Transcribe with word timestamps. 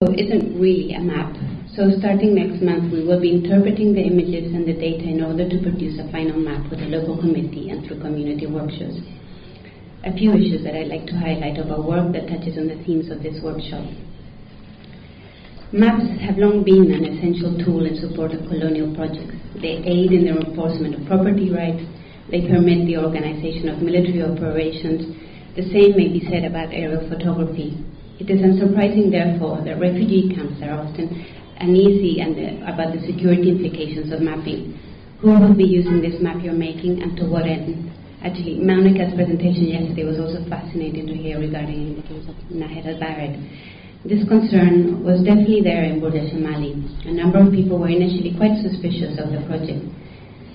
isn't 0.00 0.56
really 0.56 0.96
a 0.96 1.00
map. 1.04 1.28
So 1.76 1.92
starting 2.00 2.32
next 2.32 2.64
month, 2.64 2.88
we 2.88 3.04
will 3.04 3.20
be 3.20 3.36
interpreting 3.36 3.92
the 3.92 4.00
images 4.00 4.48
and 4.48 4.64
the 4.64 4.72
data 4.72 5.04
in 5.04 5.20
order 5.20 5.44
to 5.44 5.60
produce 5.60 6.00
a 6.00 6.08
final 6.08 6.40
map 6.40 6.64
with 6.72 6.80
the 6.80 6.88
local 6.88 7.20
committee 7.20 7.68
and 7.68 7.84
through 7.84 8.00
community 8.00 8.48
workshops. 8.48 8.96
A 10.08 10.16
few 10.16 10.32
issues 10.32 10.64
that 10.64 10.72
I'd 10.72 10.88
like 10.88 11.04
to 11.04 11.20
highlight 11.20 11.60
of 11.60 11.68
our 11.68 11.84
work 11.84 12.16
that 12.16 12.32
touches 12.32 12.56
on 12.56 12.72
the 12.72 12.80
themes 12.80 13.12
of 13.12 13.20
this 13.20 13.44
workshop. 13.44 13.84
Maps 15.68 16.08
have 16.24 16.40
long 16.40 16.64
been 16.64 16.88
an 16.96 17.04
essential 17.04 17.60
tool 17.60 17.84
in 17.84 18.00
support 18.00 18.32
of 18.32 18.48
colonial 18.48 18.96
projects. 18.96 19.36
They 19.60 19.84
aid 19.84 20.16
in 20.16 20.24
the 20.24 20.32
enforcement 20.32 20.96
of 20.96 21.04
property 21.12 21.52
rights, 21.52 21.84
they 22.32 22.48
permit 22.48 22.88
the 22.88 22.96
organization 22.96 23.68
of 23.68 23.84
military 23.84 24.24
operations. 24.24 25.12
The 25.60 25.68
same 25.68 25.92
may 25.92 26.08
be 26.08 26.24
said 26.24 26.48
about 26.48 26.72
aerial 26.72 27.04
photography. 27.04 27.76
It 28.20 28.28
is 28.28 28.44
unsurprising, 28.44 29.10
therefore, 29.10 29.64
that 29.64 29.80
refugee 29.80 30.28
camps 30.36 30.60
are 30.60 30.76
often 30.76 31.08
uneasy 31.56 32.20
and 32.20 32.36
uh, 32.36 32.68
about 32.68 32.92
the 32.92 33.00
security 33.08 33.48
implications 33.48 34.12
of 34.12 34.20
mapping. 34.20 34.76
Who 35.24 35.32
will 35.32 35.56
be 35.56 35.64
using 35.64 36.04
this 36.04 36.20
map 36.20 36.44
you're 36.44 36.52
making 36.52 37.00
and 37.00 37.16
to 37.16 37.24
what 37.24 37.48
end? 37.48 37.88
Actually, 38.20 38.60
Monica's 38.60 39.16
presentation 39.16 39.72
yesterday 39.72 40.04
was 40.04 40.20
also 40.20 40.44
fascinating 40.52 41.08
to 41.08 41.16
hear 41.16 41.40
regarding 41.40 41.96
the 41.96 42.04
case 42.04 42.28
of 42.28 42.36
Nahr 42.52 42.68
al-Bared. 42.68 43.40
This 44.04 44.20
concern 44.28 45.00
was 45.00 45.24
definitely 45.24 45.64
there 45.64 45.88
in 45.88 46.04
Burj 46.04 46.36
Mali. 46.36 46.76
A 47.08 47.12
number 47.16 47.40
of 47.40 47.48
people 47.56 47.80
were 47.80 47.88
initially 47.88 48.36
quite 48.36 48.60
suspicious 48.60 49.16
of 49.16 49.32
the 49.32 49.40
project. 49.48 49.80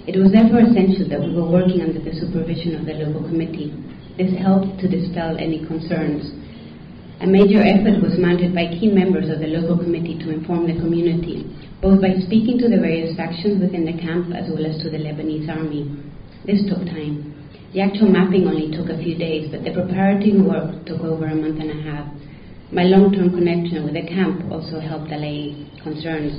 It 0.05 0.21
was 0.21 0.29
therefore 0.29 0.69
essential 0.69 1.09
that 1.09 1.17
we 1.17 1.33
were 1.33 1.49
working 1.49 1.81
under 1.81 1.97
the 1.97 2.13
supervision 2.13 2.77
of 2.77 2.85
the 2.85 2.93
local 2.93 3.25
committee. 3.25 3.73
This 4.21 4.29
helped 4.37 4.77
to 4.81 4.89
dispel 4.89 5.33
any 5.41 5.65
concerns. 5.65 6.44
A 7.21 7.27
major 7.27 7.63
effort 7.63 8.03
was 8.03 8.19
mounted 8.19 8.53
by 8.53 8.67
key 8.75 8.91
members 8.91 9.29
of 9.29 9.39
the 9.39 9.47
local 9.47 9.77
committee 9.77 10.19
to 10.19 10.31
inform 10.31 10.67
the 10.67 10.75
community, 10.75 11.47
both 11.81 12.01
by 12.01 12.19
speaking 12.19 12.57
to 12.59 12.67
the 12.67 12.77
various 12.77 13.15
factions 13.15 13.61
within 13.61 13.85
the 13.85 13.95
camp 13.95 14.35
as 14.35 14.51
well 14.51 14.65
as 14.65 14.77
to 14.83 14.89
the 14.89 14.97
Lebanese 14.99 15.47
army. 15.47 15.87
This 16.45 16.67
took 16.67 16.83
time. 16.85 17.33
The 17.71 17.81
actual 17.81 18.09
mapping 18.09 18.47
only 18.47 18.69
took 18.69 18.89
a 18.89 18.97
few 18.97 19.15
days, 19.15 19.49
but 19.49 19.63
the 19.63 19.71
preparatory 19.71 20.41
work 20.41 20.85
took 20.85 21.01
over 21.01 21.25
a 21.25 21.35
month 21.35 21.59
and 21.59 21.71
a 21.71 21.81
half. 21.83 22.07
My 22.71 22.83
long 22.83 23.13
term 23.13 23.31
connection 23.31 23.85
with 23.85 23.93
the 23.93 24.07
camp 24.07 24.51
also 24.51 24.79
helped 24.79 25.11
allay 25.11 25.55
concerns. 25.83 26.35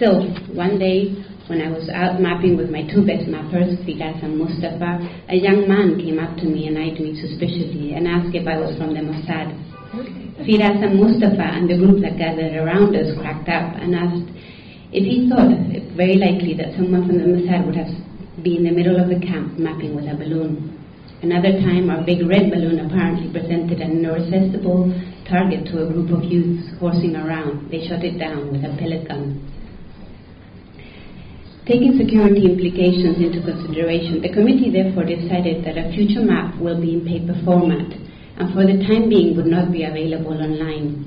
So, 0.00 0.24
one 0.56 0.80
day, 0.80 1.12
when 1.44 1.60
I 1.60 1.68
was 1.68 1.84
out 1.92 2.24
mapping 2.24 2.56
with 2.56 2.72
my 2.72 2.88
two 2.88 3.04
best 3.04 3.28
mappers, 3.28 3.76
Firas 3.84 4.16
and 4.24 4.40
Mustafa, 4.40 4.96
a 5.28 5.36
young 5.36 5.68
man 5.68 6.00
came 6.00 6.16
up 6.16 6.40
to 6.40 6.48
me 6.48 6.72
and 6.72 6.80
eyed 6.80 6.96
me 6.96 7.20
suspiciously 7.20 7.92
and 7.92 8.08
asked 8.08 8.32
if 8.32 8.48
I 8.48 8.56
was 8.56 8.72
from 8.80 8.96
the 8.96 9.04
Mossad. 9.04 9.52
Firas 10.40 10.80
and 10.80 10.96
Mustafa 10.96 11.44
and 11.52 11.68
the 11.68 11.76
group 11.76 12.00
that 12.00 12.16
gathered 12.16 12.56
around 12.56 12.96
us 12.96 13.12
cracked 13.20 13.52
up 13.52 13.76
and 13.76 13.92
asked 13.92 14.24
if 14.88 15.04
he 15.04 15.28
thought 15.28 15.52
it 15.52 15.92
very 15.92 16.16
likely 16.16 16.56
that 16.56 16.72
someone 16.80 17.04
from 17.04 17.20
the 17.20 17.28
Mossad 17.28 17.68
would 17.68 17.76
have 17.76 17.92
been 18.40 18.64
in 18.64 18.72
the 18.72 18.76
middle 18.80 18.96
of 18.96 19.12
the 19.12 19.20
camp 19.20 19.60
mapping 19.60 19.92
with 19.92 20.08
a 20.08 20.16
balloon. 20.16 20.80
Another 21.20 21.60
time, 21.60 21.92
our 21.92 22.00
big 22.00 22.24
red 22.24 22.48
balloon 22.48 22.80
apparently 22.80 23.28
presented 23.28 23.84
an 23.84 24.00
irresistible 24.00 24.88
target 25.28 25.68
to 25.68 25.84
a 25.84 25.92
group 25.92 26.08
of 26.08 26.24
youths 26.24 26.72
horsing 26.80 27.20
around. 27.20 27.68
They 27.68 27.84
shot 27.84 28.00
it 28.00 28.16
down 28.16 28.48
with 28.48 28.64
a 28.64 28.72
pellet 28.80 29.04
gun. 29.04 29.59
Taking 31.70 31.94
security 32.02 32.50
implications 32.50 33.22
into 33.22 33.46
consideration, 33.46 34.18
the 34.18 34.34
committee 34.34 34.74
therefore 34.74 35.06
decided 35.06 35.62
that 35.62 35.78
a 35.78 35.94
future 35.94 36.18
map 36.18 36.58
will 36.58 36.74
be 36.74 36.98
in 36.98 37.06
paper 37.06 37.38
format 37.46 37.86
and 38.42 38.50
for 38.50 38.66
the 38.66 38.82
time 38.90 39.06
being 39.06 39.38
would 39.38 39.46
not 39.46 39.70
be 39.70 39.86
available 39.86 40.34
online. 40.34 41.06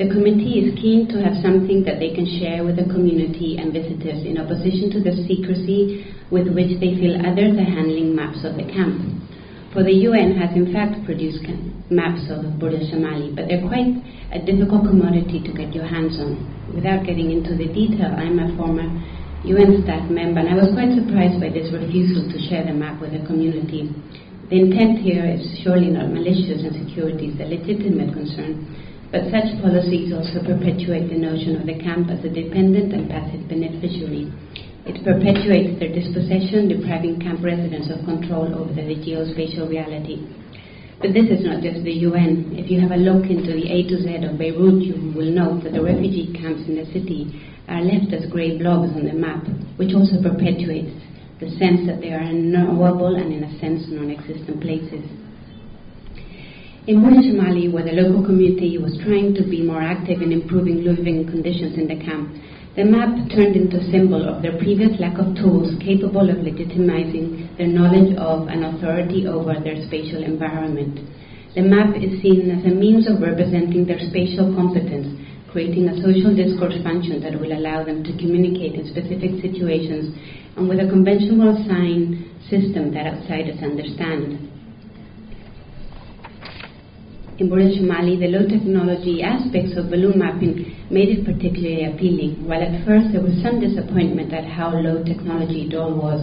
The 0.00 0.08
committee 0.08 0.64
is 0.64 0.80
keen 0.80 1.12
to 1.12 1.20
have 1.20 1.44
something 1.44 1.84
that 1.84 2.00
they 2.00 2.08
can 2.08 2.24
share 2.40 2.64
with 2.64 2.80
the 2.80 2.88
community 2.88 3.60
and 3.60 3.68
visitors 3.68 4.24
in 4.24 4.40
opposition 4.40 4.88
to 4.96 5.04
the 5.04 5.12
secrecy 5.28 6.08
with 6.32 6.48
which 6.48 6.72
they 6.80 6.96
feel 6.96 7.20
others 7.20 7.52
are 7.60 7.68
handling 7.76 8.16
maps 8.16 8.48
of 8.48 8.56
the 8.56 8.64
camp. 8.72 8.96
For 9.76 9.84
the 9.84 10.08
UN 10.08 10.40
has 10.40 10.56
in 10.56 10.72
fact 10.72 11.04
produced 11.04 11.44
maps 11.92 12.32
of 12.32 12.56
Burj 12.56 12.80
Shamali, 12.88 13.36
but 13.36 13.44
they're 13.44 13.68
quite 13.68 13.92
a 14.32 14.40
difficult 14.40 14.88
commodity 14.88 15.44
to 15.44 15.52
get 15.52 15.76
your 15.76 15.84
hands 15.84 16.16
on. 16.16 16.40
Without 16.72 17.04
getting 17.04 17.28
into 17.28 17.52
the 17.52 17.68
detail, 17.68 18.08
I'm 18.16 18.40
a 18.40 18.56
former 18.56 18.88
UN 19.42 19.82
staff 19.82 20.06
member, 20.06 20.38
and 20.38 20.54
I 20.54 20.54
was 20.54 20.70
quite 20.70 20.94
surprised 20.94 21.42
by 21.42 21.50
this 21.50 21.66
refusal 21.74 22.30
to 22.30 22.38
share 22.46 22.62
the 22.62 22.78
map 22.78 23.02
with 23.02 23.10
the 23.10 23.26
community. 23.26 23.90
The 24.46 24.62
intent 24.62 25.02
here 25.02 25.26
is 25.26 25.42
surely 25.66 25.90
not 25.90 26.14
malicious, 26.14 26.62
and 26.62 26.70
security 26.86 27.34
is 27.34 27.40
a 27.42 27.50
legitimate 27.50 28.14
concern, 28.14 28.62
but 29.10 29.26
such 29.34 29.50
policies 29.58 30.14
also 30.14 30.46
perpetuate 30.46 31.10
the 31.10 31.18
notion 31.18 31.58
of 31.58 31.66
the 31.66 31.74
camp 31.74 32.06
as 32.14 32.22
a 32.22 32.30
dependent 32.30 32.94
and 32.94 33.10
passive 33.10 33.42
beneficiary. 33.50 34.30
It 34.86 35.02
perpetuates 35.02 35.74
their 35.82 35.90
dispossession, 35.90 36.70
depriving 36.70 37.18
camp 37.18 37.42
residents 37.42 37.90
of 37.90 38.06
control 38.06 38.46
over 38.54 38.70
the 38.78 38.94
geospatial 38.94 39.66
reality. 39.66 40.22
But 41.02 41.14
this 41.14 41.26
is 41.34 41.44
not 41.44 41.66
just 41.66 41.82
the 41.82 42.06
UN. 42.06 42.54
If 42.54 42.70
you 42.70 42.78
have 42.78 42.94
a 42.94 42.96
look 42.96 43.26
into 43.26 43.50
the 43.58 43.66
A 43.66 43.82
to 43.90 43.96
Z 43.98 44.22
of 44.22 44.38
Beirut, 44.38 44.86
you 44.86 44.94
will 45.10 45.34
note 45.34 45.66
that 45.66 45.74
the 45.74 45.82
refugee 45.82 46.30
camps 46.30 46.62
in 46.70 46.78
the 46.78 46.86
city 46.94 47.26
are 47.66 47.82
left 47.82 48.14
as 48.14 48.30
grey 48.30 48.56
blobs 48.56 48.94
on 48.94 49.10
the 49.10 49.12
map, 49.12 49.42
which 49.82 49.98
also 49.98 50.22
perpetuates 50.22 50.94
the 51.42 51.50
sense 51.58 51.90
that 51.90 51.98
they 51.98 52.14
are 52.14 52.22
unknowable 52.22 53.18
and, 53.18 53.34
in 53.34 53.42
a 53.42 53.50
sense, 53.58 53.82
non 53.90 54.14
existent 54.14 54.62
places. 54.62 55.02
In 56.86 57.02
Mali, 57.02 57.66
where 57.66 57.82
the 57.82 57.98
local 57.98 58.22
community 58.22 58.78
was 58.78 58.94
trying 59.02 59.34
to 59.34 59.42
be 59.42 59.58
more 59.60 59.82
active 59.82 60.22
in 60.22 60.30
improving 60.30 60.86
living 60.86 61.26
conditions 61.26 61.78
in 61.78 61.90
the 61.90 61.98
camp, 61.98 62.30
the 62.76 62.84
map 62.84 63.12
turned 63.28 63.54
into 63.54 63.76
a 63.76 63.90
symbol 63.90 64.24
of 64.28 64.40
their 64.40 64.56
previous 64.56 64.98
lack 64.98 65.18
of 65.18 65.36
tools 65.36 65.76
capable 65.80 66.30
of 66.30 66.40
legitimizing 66.40 67.56
their 67.58 67.68
knowledge 67.68 68.16
of 68.16 68.48
and 68.48 68.64
authority 68.64 69.26
over 69.26 69.60
their 69.60 69.84
spatial 69.84 70.24
environment. 70.24 70.96
The 71.54 71.68
map 71.68 71.92
is 72.00 72.22
seen 72.22 72.48
as 72.48 72.64
a 72.64 72.74
means 72.74 73.04
of 73.08 73.20
representing 73.20 73.84
their 73.84 74.00
spatial 74.08 74.56
competence 74.56 75.20
creating 75.52 75.86
a 75.86 76.00
social 76.00 76.34
discourse 76.34 76.80
function 76.82 77.20
that 77.20 77.38
will 77.38 77.52
allow 77.52 77.84
them 77.84 78.02
to 78.02 78.16
communicate 78.16 78.72
in 78.72 78.88
specific 78.88 79.36
situations 79.44 80.16
and 80.56 80.66
with 80.66 80.80
a 80.80 80.88
conventional 80.88 81.52
sign 81.68 82.24
system 82.48 82.88
that 82.94 83.04
outsiders 83.04 83.60
understand. 83.60 84.51
In 87.42 87.50
Burj 87.50 87.74
the 87.74 88.30
low 88.30 88.46
technology 88.46 89.20
aspects 89.20 89.74
of 89.76 89.90
balloon 89.90 90.16
mapping 90.16 90.62
made 90.94 91.08
it 91.10 91.26
particularly 91.26 91.90
appealing. 91.90 92.46
While 92.46 92.62
at 92.62 92.86
first 92.86 93.10
there 93.10 93.20
was 93.20 93.34
some 93.42 93.58
disappointment 93.58 94.32
at 94.32 94.46
how 94.46 94.70
low 94.70 95.02
technology 95.02 95.66
it 95.66 95.74
all 95.74 95.90
was, 95.90 96.22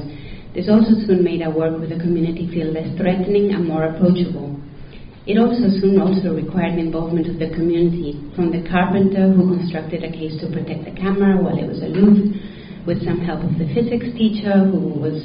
this 0.56 0.69
also 0.72 0.96
soon 1.03 1.22
made 1.22 1.41
our 1.41 1.52
work 1.52 1.78
with 1.78 1.90
the 1.90 2.00
community 2.00 2.47
feel 2.47 2.72
less 2.72 2.88
threatening 2.96 3.52
and 3.52 3.68
more 3.68 3.91
approachable. 3.91 4.56
It 5.28 5.35
also 5.35 5.68
soon 5.84 6.00
also 6.00 6.40
required 6.40 6.79
the 6.79 6.88
involvement 6.88 7.28
of 7.28 7.35
the 7.35 7.52
community, 7.52 8.16
from 8.34 8.56
the 8.56 8.63
carpenter 8.63 9.28
who 9.28 9.59
constructed 9.59 10.08
a 10.08 10.12
case 10.16 10.40
to 10.40 10.47
protect 10.47 10.88
the 10.88 10.96
camera 10.96 11.35
while 11.35 11.59
it 11.59 11.68
was 11.68 11.84
aloof, 11.84 12.31
with 12.89 13.05
some 13.05 13.22
help 13.22 13.45
of 13.45 13.53
the 13.61 13.69
physics 13.69 14.09
teacher 14.17 14.66
who 14.66 14.81
was 14.97 15.22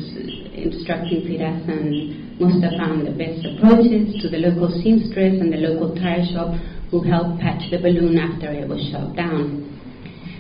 instructing 0.53 1.25
Firas 1.25 1.65
and 1.65 2.37
Mustafa 2.37 2.93
on 2.93 3.09
the 3.09 3.17
best 3.17 3.41
approaches, 3.41 4.21
to 4.21 4.29
the 4.29 4.37
local 4.37 4.69
seamstress 4.85 5.41
and 5.41 5.49
the 5.49 5.57
local 5.57 5.97
tire 5.97 6.29
shop 6.29 6.53
who 6.93 7.01
helped 7.01 7.41
patch 7.41 7.65
the 7.73 7.81
balloon 7.81 8.21
after 8.21 8.53
it 8.53 8.69
was 8.69 8.85
shot 8.93 9.17
down. 9.17 9.65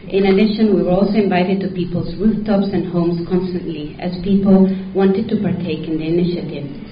In 0.05 0.37
addition, 0.37 0.77
we 0.77 0.85
were 0.85 0.93
also 0.93 1.17
invited 1.17 1.65
to 1.65 1.73
people's 1.73 2.13
rooftops 2.21 2.69
and 2.77 2.93
homes 2.93 3.25
constantly 3.25 3.97
as 4.05 4.13
people 4.21 4.69
wanted 4.93 5.25
to 5.33 5.41
partake 5.41 5.89
in 5.89 5.97
the 5.97 6.05
initiative. 6.05 6.84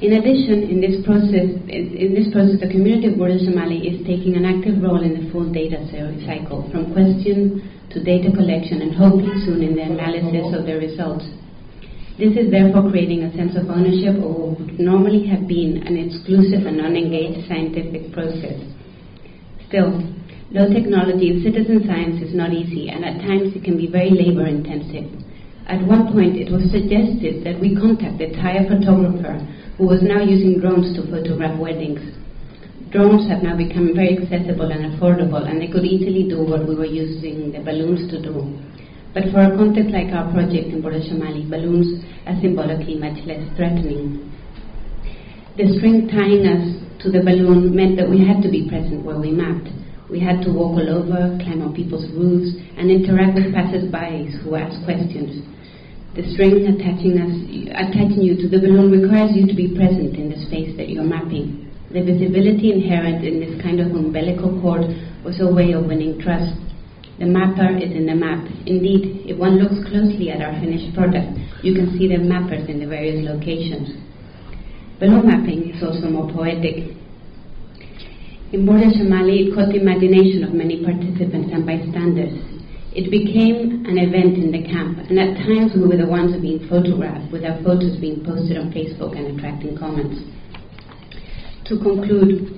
In 0.00 0.16
addition, 0.16 0.64
in 0.64 0.80
this 0.80 0.96
process, 1.04 1.52
in 1.68 2.16
this 2.16 2.32
process, 2.32 2.56
the 2.56 2.72
community 2.72 3.12
of 3.12 3.20
Burj 3.20 3.44
Shamali 3.44 3.84
is 3.84 4.00
taking 4.08 4.32
an 4.32 4.48
active 4.48 4.80
role 4.80 5.04
in 5.04 5.12
the 5.12 5.28
full 5.28 5.44
data 5.52 5.76
cycle, 6.24 6.64
from 6.72 6.96
question 6.96 7.60
to 7.92 8.00
data 8.00 8.32
collection, 8.32 8.80
and 8.80 8.96
hopefully 8.96 9.36
soon 9.44 9.60
in 9.60 9.76
the 9.76 9.84
analysis 9.84 10.56
of 10.56 10.64
the 10.64 10.80
results. 10.80 11.28
This 12.16 12.32
is 12.32 12.48
therefore 12.48 12.88
creating 12.88 13.28
a 13.28 13.32
sense 13.36 13.60
of 13.60 13.68
ownership 13.68 14.16
of 14.16 14.24
what 14.24 14.56
would 14.56 14.80
normally 14.80 15.28
have 15.28 15.44
been 15.44 15.84
an 15.84 16.00
exclusive 16.00 16.64
and 16.64 16.80
unengaged 16.80 17.44
scientific 17.44 18.08
process. 18.16 18.56
Still, 19.68 20.00
low 20.48 20.72
technology 20.72 21.44
citizen 21.44 21.84
science 21.84 22.24
is 22.24 22.32
not 22.32 22.56
easy, 22.56 22.88
and 22.88 23.04
at 23.04 23.20
times 23.20 23.52
it 23.52 23.64
can 23.68 23.76
be 23.76 23.84
very 23.84 24.16
labor 24.16 24.48
intensive. 24.48 25.12
At 25.70 25.86
one 25.86 26.10
point, 26.10 26.34
it 26.34 26.50
was 26.50 26.66
suggested 26.74 27.46
that 27.46 27.62
we 27.62 27.78
contact 27.78 28.18
the 28.18 28.34
Thai 28.34 28.66
photographer 28.66 29.38
who 29.78 29.86
was 29.86 30.02
now 30.02 30.18
using 30.18 30.58
drones 30.58 30.90
to 30.98 31.06
photograph 31.06 31.54
weddings. 31.60 32.02
Drones 32.90 33.30
have 33.30 33.46
now 33.46 33.54
become 33.56 33.94
very 33.94 34.18
accessible 34.18 34.66
and 34.66 34.90
affordable, 34.90 35.46
and 35.46 35.62
they 35.62 35.70
could 35.70 35.86
easily 35.86 36.26
do 36.26 36.42
what 36.42 36.66
we 36.66 36.74
were 36.74 36.90
using 36.90 37.52
the 37.54 37.62
balloons 37.62 38.10
to 38.10 38.18
do. 38.18 38.50
But 39.14 39.30
for 39.30 39.46
a 39.46 39.54
context 39.54 39.94
like 39.94 40.10
our 40.10 40.26
project 40.34 40.74
in 40.74 40.82
Shamali, 40.82 41.46
balloons 41.46 42.02
are 42.26 42.34
symbolically 42.42 42.98
much 42.98 43.22
less 43.22 43.46
threatening. 43.54 44.26
The 45.54 45.70
string 45.78 46.10
tying 46.10 46.50
us 46.50 46.66
to 47.06 47.14
the 47.14 47.22
balloon 47.22 47.70
meant 47.70 47.94
that 47.94 48.10
we 48.10 48.26
had 48.26 48.42
to 48.42 48.50
be 48.50 48.66
present 48.66 49.06
where 49.06 49.22
we 49.22 49.30
mapped. 49.30 49.70
We 50.10 50.18
had 50.18 50.42
to 50.42 50.50
walk 50.50 50.82
all 50.82 50.90
over, 50.90 51.38
climb 51.38 51.62
on 51.62 51.78
people's 51.78 52.10
roofs, 52.10 52.58
and 52.74 52.90
interact 52.90 53.38
with 53.38 53.54
passers-by 53.54 54.34
who 54.42 54.58
asked 54.58 54.82
questions. 54.82 55.46
The 56.10 56.26
string 56.34 56.66
attaching, 56.66 57.22
us, 57.22 57.30
attaching 57.70 58.26
you 58.26 58.34
to 58.42 58.48
the 58.50 58.58
balloon 58.58 58.90
requires 58.90 59.30
you 59.30 59.46
to 59.46 59.54
be 59.54 59.70
present 59.70 60.18
in 60.18 60.26
the 60.26 60.42
space 60.42 60.74
that 60.76 60.90
you're 60.90 61.06
mapping. 61.06 61.70
The 61.94 62.02
visibility 62.02 62.74
inherent 62.74 63.22
in 63.22 63.38
this 63.38 63.54
kind 63.62 63.78
of 63.78 63.94
umbilical 63.94 64.58
cord 64.60 64.90
was 65.22 65.38
a 65.38 65.46
way 65.46 65.70
of 65.70 65.86
winning 65.86 66.18
trust. 66.18 66.58
The 67.22 67.26
mapper 67.30 67.78
is 67.78 67.94
in 67.94 68.06
the 68.06 68.18
map. 68.18 68.42
Indeed, 68.66 69.30
if 69.30 69.38
one 69.38 69.62
looks 69.62 69.78
closely 69.86 70.34
at 70.34 70.42
our 70.42 70.58
finished 70.58 70.90
product, 70.98 71.30
you 71.62 71.78
can 71.78 71.94
see 71.94 72.10
the 72.10 72.18
mappers 72.18 72.66
in 72.66 72.80
the 72.80 72.90
various 72.90 73.22
locations. 73.22 73.94
Balloon 74.98 75.30
mapping 75.30 75.70
is 75.70 75.82
also 75.82 76.10
more 76.10 76.26
poetic. 76.26 76.90
In 78.50 78.66
Burj 78.66 78.98
Shamali, 78.98 79.46
it 79.46 79.54
caught 79.54 79.70
the 79.70 79.78
imagination 79.78 80.42
of 80.42 80.54
many 80.58 80.82
participants 80.82 81.54
and 81.54 81.62
bystanders. 81.62 82.49
It 82.92 83.06
became 83.10 83.86
an 83.86 83.98
event 83.98 84.34
in 84.34 84.50
the 84.50 84.66
camp, 84.66 84.98
and 84.98 85.14
at 85.14 85.38
times 85.46 85.70
we 85.78 85.86
were 85.86 85.96
the 85.96 86.10
ones 86.10 86.34
being 86.42 86.66
photographed, 86.66 87.30
with 87.30 87.44
our 87.46 87.54
photos 87.62 87.94
being 88.02 88.24
posted 88.26 88.58
on 88.58 88.74
Facebook 88.74 89.14
and 89.14 89.38
attracting 89.38 89.78
comments. 89.78 90.18
To 91.70 91.78
conclude, 91.78 92.50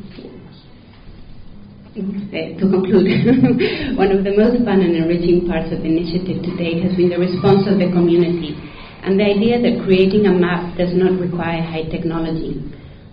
eh, 2.32 2.56
to 2.56 2.64
conclude, 2.64 3.12
one 4.00 4.08
of 4.08 4.25
the 4.25 4.32
most 4.32 4.64
fun 4.64 4.81
and 4.81 4.96
enriching 4.96 5.44
parts 5.44 5.69
of 5.69 5.84
the 5.84 5.90
initiative 5.93 6.40
to 6.40 6.50
date 6.56 6.81
has 6.81 6.96
been 6.96 7.12
the 7.12 7.20
response 7.20 7.69
of 7.69 7.76
the 7.76 7.93
community 7.93 8.56
and 9.02 9.19
the 9.19 9.25
idea 9.25 9.61
that 9.61 9.85
creating 9.85 10.26
a 10.26 10.32
map 10.32 10.78
does 10.78 10.94
not 10.94 11.19
require 11.20 11.61
high 11.61 11.82
technology. 11.90 12.62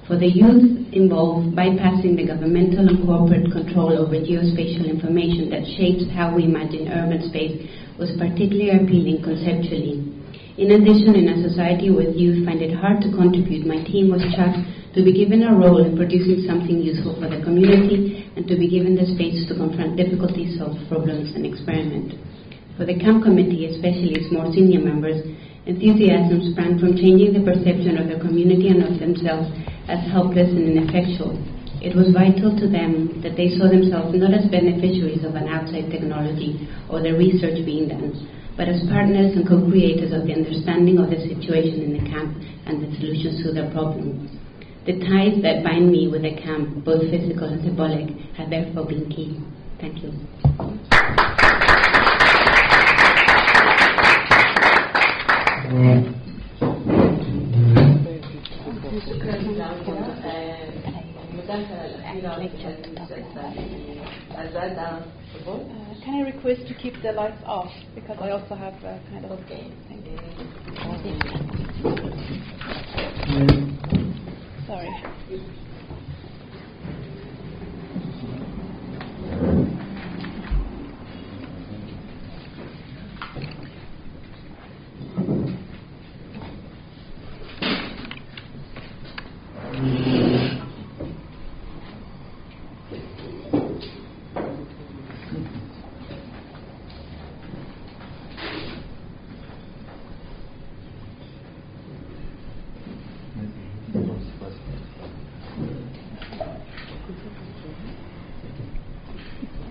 For 0.07 0.15
the 0.15 0.27
youth 0.29 0.78
involved, 0.91 1.53
bypassing 1.53 2.17
the 2.17 2.25
governmental 2.25 2.87
and 2.89 3.05
corporate 3.05 3.51
control 3.51 3.93
over 3.93 4.17
geospatial 4.17 4.89
information 4.89 5.49
that 5.49 5.65
shapes 5.77 6.09
how 6.13 6.33
we 6.33 6.45
imagine 6.45 6.89
urban 6.89 7.21
space 7.29 7.61
was 8.01 8.09
particularly 8.17 8.73
appealing 8.73 9.21
conceptually. 9.21 10.01
In 10.57 10.75
addition, 10.75 11.15
in 11.15 11.29
a 11.29 11.43
society 11.47 11.87
where 11.87 12.09
youth 12.09 12.43
find 12.43 12.61
it 12.61 12.75
hard 12.75 12.99
to 13.05 13.13
contribute, 13.15 13.63
my 13.65 13.79
team 13.85 14.11
was 14.11 14.19
charged 14.35 14.59
to 14.97 15.05
be 15.05 15.13
given 15.13 15.45
a 15.45 15.55
role 15.55 15.79
in 15.85 15.95
producing 15.95 16.43
something 16.43 16.81
useful 16.81 17.15
for 17.21 17.29
the 17.29 17.39
community 17.45 18.27
and 18.35 18.47
to 18.49 18.57
be 18.57 18.67
given 18.67 18.97
the 18.97 19.07
space 19.15 19.47
to 19.47 19.55
confront 19.55 19.95
difficulties, 19.95 20.57
solve 20.57 20.75
problems, 20.89 21.31
and 21.37 21.45
experiment. 21.45 22.17
For 22.75 22.83
the 22.83 22.97
camp 22.97 23.23
committee, 23.23 23.71
especially 23.71 24.19
its 24.19 24.31
more 24.33 24.51
senior 24.51 24.81
members, 24.81 25.21
enthusiasm 25.63 26.51
sprang 26.51 26.79
from 26.79 26.97
changing 26.97 27.35
the 27.35 27.45
perception 27.45 27.95
of 27.95 28.09
the 28.09 28.19
community 28.19 28.73
and 28.73 28.83
of 28.83 28.99
themselves 28.99 29.47
as 29.89 30.05
helpless 30.13 30.53
and 30.53 30.77
ineffectual. 30.77 31.33
It 31.81 31.95
was 31.95 32.13
vital 32.13 32.53
to 32.59 32.67
them 32.69 33.21
that 33.23 33.33
they 33.33 33.49
saw 33.57 33.65
themselves 33.65 34.13
not 34.13 34.37
as 34.37 34.45
beneficiaries 34.51 35.25
of 35.25 35.33
an 35.33 35.49
outside 35.49 35.89
technology 35.89 36.69
or 36.89 37.01
the 37.01 37.17
research 37.17 37.65
being 37.65 37.89
done, 37.89 38.13
but 38.55 38.69
as 38.69 38.85
partners 38.85 39.33
and 39.33 39.47
co-creators 39.47 40.13
of 40.13 40.27
the 40.27 40.33
understanding 40.35 40.99
of 40.99 41.09
the 41.09 41.17
situation 41.17 41.81
in 41.81 41.97
the 41.97 42.05
camp 42.05 42.37
and 42.67 42.83
the 42.83 42.91
solutions 42.99 43.41
to 43.41 43.51
their 43.51 43.71
problems. 43.71 44.29
The 44.85 44.99
ties 44.99 45.41
that 45.41 45.63
bind 45.63 45.89
me 45.89 46.07
with 46.07 46.21
the 46.21 46.35
camp, 46.35 46.85
both 46.85 47.01
physical 47.09 47.47
and 47.47 47.63
symbolic, 47.63 48.13
have 48.37 48.49
therefore 48.49 48.85
been 48.85 49.09
key. 49.09 49.39
Thank 49.79 50.03
you. 50.03 50.13
Uh, 58.89 58.95
can 66.03 66.13
I 66.15 66.21
request 66.25 66.67
to 66.67 66.73
keep 66.81 66.95
the 67.03 67.11
lights 67.11 67.43
off 67.45 67.71
because 67.93 68.17
I 68.19 68.31
also 68.31 68.55
have 68.55 68.73
a 68.83 68.99
kind 69.11 69.25
of. 69.25 69.31
Okay. 69.31 69.71
Thank 69.89 70.07
you. 70.07 70.17
Sorry. 74.65 74.95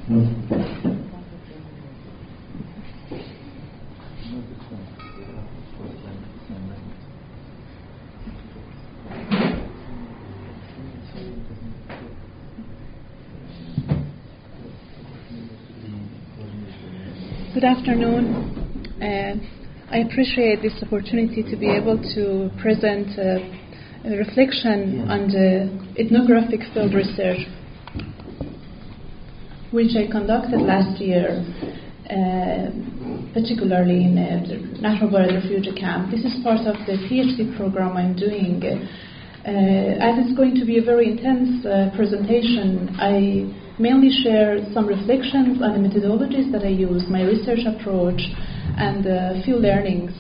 Good 0.09 0.17
afternoon. 17.65 18.97
Uh, 19.03 19.35
I 19.91 19.99
appreciate 19.99 20.63
this 20.63 20.73
opportunity 20.83 21.43
to 21.43 21.55
be 21.55 21.69
able 21.69 21.99
to 22.15 22.51
present 22.63 23.09
uh, 23.19 23.41
a 24.09 24.17
reflection 24.17 25.11
on 25.11 25.29
the 25.29 25.69
ethnographic 26.01 26.61
field 26.73 26.95
research, 26.95 27.41
which 29.71 29.93
I 29.97 30.11
conducted 30.11 30.61
last 30.63 31.01
year, 31.01 31.45
uh, 32.09 32.71
particularly 33.35 34.05
in 34.05 34.17
uh, 34.17 34.47
the 34.49 34.81
Nahr 34.81 34.97
al-Bared 35.03 35.35
Refugee 35.35 35.75
Camp. 35.79 36.11
This 36.11 36.25
is 36.25 36.43
part 36.43 36.65
of 36.65 36.77
the 36.87 36.97
PhD 37.05 37.55
program 37.57 37.97
I'm 37.97 38.17
doing. 38.17 38.63
Uh, 38.65 40.01
as 40.01 40.17
it's 40.25 40.37
going 40.37 40.55
to 40.55 40.65
be 40.65 40.79
a 40.79 40.83
very 40.83 41.13
intense 41.13 41.65
uh, 41.67 41.91
presentation, 41.95 42.97
I 42.99 43.45
mainly 43.79 44.11
share 44.25 44.59
some 44.73 44.87
reflections 44.87 45.61
on 45.63 45.77
the 45.77 45.89
methodologies 45.89 46.51
that 46.53 46.65
I 46.65 46.73
use, 46.73 47.05
my 47.09 47.23
research 47.23 47.61
approach, 47.69 48.21
and 48.77 49.07
a 49.07 49.43
few 49.45 49.57
learnings. 49.57 50.13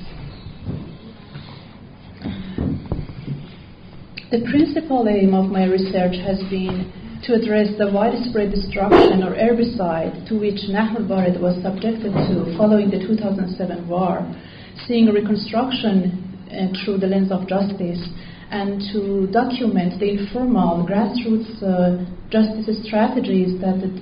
The 4.31 4.45
principal 4.51 5.09
aim 5.09 5.33
of 5.33 5.51
my 5.51 5.65
research 5.65 6.17
has 6.21 6.39
been 6.51 6.93
to 7.29 7.35
address 7.35 7.69
the 7.77 7.93
widespread 7.93 8.51
destruction 8.51 9.21
or 9.21 9.37
urbicide 9.37 10.17
to 10.27 10.41
which 10.41 10.65
Nahr 10.73 10.97
al-Bared 10.97 11.37
was 11.37 11.61
subjected 11.61 12.09
to 12.09 12.57
following 12.57 12.89
the 12.89 13.05
2007 13.05 13.53
war, 13.87 14.25
seeing 14.89 15.13
reconstruction 15.13 16.25
uh, 16.49 16.73
through 16.81 16.97
the 16.97 17.07
lens 17.07 17.31
of 17.31 17.47
justice 17.47 18.01
and 18.49 18.81
to 18.97 19.29
document 19.29 20.01
the 20.01 20.09
informal 20.09 20.89
grassroots 20.89 21.53
uh, 21.61 22.01
justice 22.33 22.81
strategies 22.89 23.61
that 23.61 23.77
the, 23.77 23.93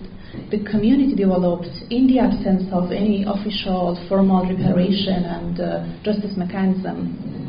the, 0.55 0.63
community 0.71 1.17
developed 1.17 1.67
in 1.91 2.07
the 2.07 2.23
absence 2.23 2.63
of 2.71 2.95
any 2.95 3.27
official 3.27 3.99
formal 4.09 4.47
reparation 4.47 5.27
and 5.27 5.59
uh, 5.59 5.83
justice 6.07 6.39
mechanism. 6.39 7.46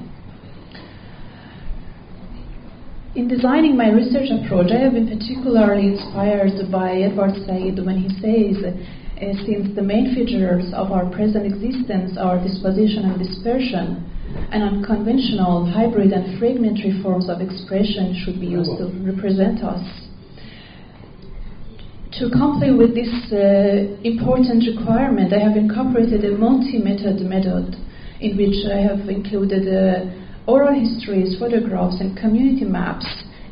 In 3.15 3.27
designing 3.27 3.77
my 3.77 3.89
research 3.89 4.29
approach, 4.29 4.71
I 4.71 4.83
have 4.83 4.93
been 4.93 5.07
particularly 5.07 5.87
inspired 5.95 6.53
by 6.71 6.91
Edward 7.01 7.33
Said 7.47 7.83
when 7.83 7.97
he 7.97 8.09
says, 8.19 8.61
uh, 8.61 9.33
since 9.47 9.73
the 9.75 9.81
main 9.81 10.13
features 10.13 10.69
of 10.73 10.91
our 10.91 11.09
present 11.09 11.47
existence 11.47 12.17
are 12.19 12.37
dispossession 12.37 13.09
and 13.09 13.17
dispersion, 13.17 14.05
and 14.51 14.61
unconventional, 14.61 15.65
hybrid, 15.65 16.11
and 16.11 16.37
fragmentary 16.37 17.01
forms 17.01 17.29
of 17.29 17.41
expression 17.41 18.13
should 18.23 18.39
be 18.39 18.47
used 18.47 18.77
to 18.77 18.91
represent 19.01 19.63
us. 19.63 19.81
To 22.19 22.29
comply 22.29 22.69
with 22.69 22.93
this 22.93 23.09
uh, 23.31 23.97
important 24.03 24.67
requirement, 24.67 25.33
I 25.33 25.39
have 25.39 25.57
incorporated 25.57 26.25
a 26.25 26.37
multi-method 26.37 27.21
method 27.21 27.77
in 28.21 28.37
which 28.37 28.65
I 28.69 28.81
have 28.81 29.09
included 29.09 29.65
uh, 29.65 30.26
oral 30.47 30.73
histories, 30.73 31.37
photographs, 31.37 31.99
and 31.99 32.17
community 32.17 32.65
maps 32.65 33.05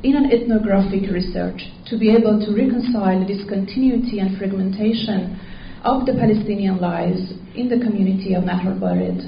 in 0.03 0.15
an 0.15 0.31
ethnographic 0.31 1.11
research 1.11 1.69
to 1.85 1.97
be 1.97 2.09
able 2.09 2.39
to 2.39 2.55
reconcile 2.55 3.19
the 3.19 3.25
discontinuity 3.25 4.19
and 4.19 4.37
fragmentation 4.37 5.39
of 5.83 6.05
the 6.05 6.13
Palestinian 6.13 6.79
lives 6.79 7.33
in 7.55 7.69
the 7.69 7.83
community 7.83 8.33
of 8.33 8.43
Nahr 8.43 8.73
al-Bared 8.73 9.21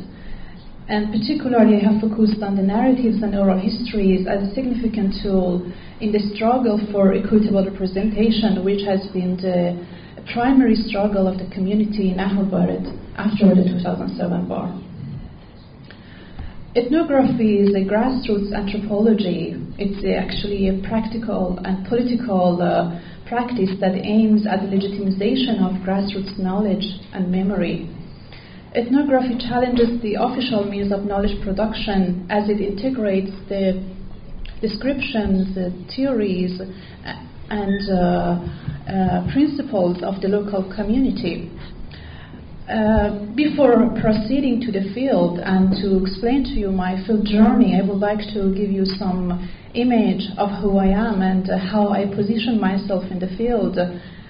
and 0.89 1.11
particularly 1.11 1.83
I 1.83 1.91
have 1.91 2.01
focused 2.01 2.41
on 2.41 2.55
the 2.55 2.63
narratives 2.63 3.21
and 3.21 3.35
oral 3.35 3.59
histories 3.59 4.25
as 4.25 4.47
a 4.47 4.53
significant 4.55 5.15
tool 5.21 5.67
in 5.99 6.11
the 6.11 6.19
struggle 6.33 6.79
for 6.91 7.13
equitable 7.13 7.65
representation, 7.65 8.63
which 8.63 8.87
has 8.87 9.05
been 9.11 9.35
the 9.35 9.75
primary 10.33 10.75
struggle 10.75 11.27
of 11.27 11.39
the 11.39 11.49
community 11.53 12.11
in 12.11 12.17
Nahr 12.17 12.39
al-Bared 12.39 12.87
after 13.17 13.51
the 13.51 13.67
2007 13.67 14.47
war. 14.47 14.86
Ethnography 16.77 17.57
is 17.57 17.73
a 17.73 17.81
grassroots 17.89 18.53
anthropology. 18.53 19.57
It's 19.79 20.05
actually 20.05 20.69
a 20.69 20.77
practical 20.87 21.57
and 21.65 21.83
political 21.87 22.61
uh, 22.61 23.01
practice 23.27 23.73
that 23.81 23.97
aims 23.97 24.45
at 24.45 24.61
the 24.61 24.69
legitimization 24.69 25.57
of 25.57 25.81
grassroots 25.81 26.37
knowledge 26.37 26.85
and 27.13 27.31
memory. 27.31 27.89
Ethnography 28.75 29.39
challenges 29.39 29.99
the 30.03 30.21
official 30.21 30.69
means 30.69 30.91
of 30.93 31.01
knowledge 31.05 31.41
production 31.43 32.27
as 32.29 32.47
it 32.47 32.61
integrates 32.61 33.33
the 33.49 33.81
descriptions, 34.61 35.55
the 35.55 35.73
theories, 35.95 36.61
and 37.49 37.89
uh, 37.89 38.37
uh, 38.85 39.33
principles 39.33 39.97
of 40.03 40.21
the 40.21 40.27
local 40.27 40.61
community. 40.75 41.49
Uh, 42.67 43.23
before 43.33 43.95
proceeding 44.01 44.59
to 44.59 44.73
the 44.73 44.91
field 44.93 45.39
and 45.39 45.71
to 45.79 46.03
explain 46.03 46.43
to 46.43 46.59
you 46.59 46.69
my 46.69 47.01
field 47.07 47.23
journey, 47.23 47.79
I 47.79 47.87
would 47.87 47.99
like 47.99 48.19
to 48.35 48.53
give 48.53 48.69
you 48.69 48.83
some 48.83 49.47
image 49.73 50.27
of 50.37 50.51
who 50.59 50.77
I 50.77 50.87
am 50.87 51.21
and 51.21 51.49
uh, 51.49 51.57
how 51.57 51.95
I 51.95 52.03
position 52.13 52.59
myself 52.59 53.05
in 53.09 53.19
the 53.19 53.31
field. 53.37 53.79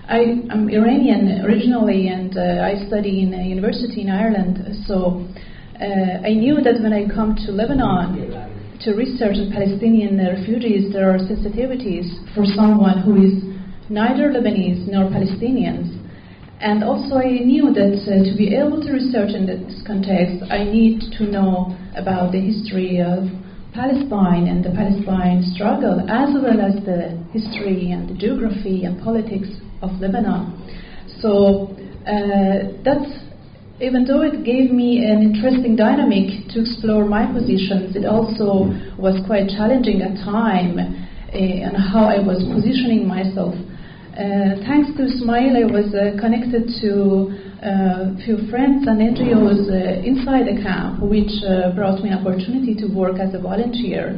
I 0.08 0.20
am 0.54 0.70
Iranian 0.70 1.46
originally 1.46 2.10
and 2.10 2.38
uh, 2.38 2.62
I 2.62 2.86
study 2.86 3.24
in 3.24 3.34
a 3.34 3.42
university 3.42 4.02
in 4.02 4.10
Ireland, 4.12 4.86
so 4.86 5.26
uh, 5.82 6.22
I 6.22 6.38
knew 6.38 6.62
that 6.62 6.78
when 6.80 6.94
I 6.94 7.10
come 7.10 7.34
to 7.48 7.52
Lebanon 7.52 8.22
to 8.86 8.94
research 8.94 9.38
Palestinian 9.52 10.16
refugees, 10.22 10.94
there 10.94 11.10
are 11.10 11.18
sensitivities 11.18 12.06
for 12.36 12.46
someone 12.46 13.02
who 13.02 13.18
is 13.18 13.34
neither 13.90 14.30
Lebanese 14.30 14.86
nor 14.86 15.10
Palestinians. 15.10 15.97
And 16.60 16.84
also, 16.84 17.18
I 17.18 17.38
knew 17.46 17.72
that 17.72 18.02
uh, 18.02 18.26
to 18.26 18.34
be 18.36 18.56
able 18.56 18.82
to 18.82 18.92
research 18.92 19.30
in 19.30 19.46
this 19.46 19.82
context, 19.86 20.42
I 20.50 20.64
need 20.64 21.02
to 21.18 21.30
know 21.30 21.78
about 21.96 22.32
the 22.32 22.42
history 22.42 22.98
of 23.00 23.30
Palestine 23.74 24.50
and 24.50 24.66
the 24.66 24.74
Palestine 24.74 25.46
struggle, 25.54 26.02
as 26.10 26.34
well 26.34 26.58
as 26.58 26.82
the 26.82 27.14
history 27.30 27.92
and 27.92 28.10
the 28.10 28.16
geography 28.18 28.86
and 28.86 28.98
politics 29.04 29.50
of 29.84 29.92
Lebanon. 30.02 30.58
So, 31.22 31.78
uh, 32.10 32.74
that's 32.82 33.28
even 33.80 34.06
though 34.06 34.24
it 34.24 34.44
gave 34.44 34.72
me 34.72 35.06
an 35.06 35.22
interesting 35.22 35.76
dynamic 35.76 36.50
to 36.50 36.62
explore 36.62 37.06
my 37.06 37.32
positions, 37.32 37.96
it 37.96 38.06
also 38.06 38.74
was 38.98 39.22
quite 39.28 39.46
challenging 39.50 40.02
at 40.02 40.18
time 40.26 40.80
uh, 40.82 41.70
on 41.70 41.76
how 41.78 42.10
I 42.10 42.18
was 42.18 42.42
positioning 42.50 43.08
myself 43.08 43.54
uh, 44.18 44.58
thanks 44.66 44.90
to 44.98 45.06
Ismail, 45.06 45.54
I 45.54 45.66
was 45.70 45.94
uh, 45.94 46.18
connected 46.18 46.74
to 46.82 47.38
a 47.62 48.18
uh, 48.18 48.26
few 48.26 48.50
friends 48.50 48.90
and 48.90 48.98
NGOs 48.98 49.70
inside 50.02 50.50
the 50.50 50.58
camp, 50.58 51.06
which 51.06 51.30
brought 51.78 52.02
me 52.02 52.10
an 52.10 52.26
opportunity 52.26 52.74
to 52.82 52.88
work 52.90 53.22
as 53.22 53.34
a 53.34 53.40
volunteer. 53.40 54.18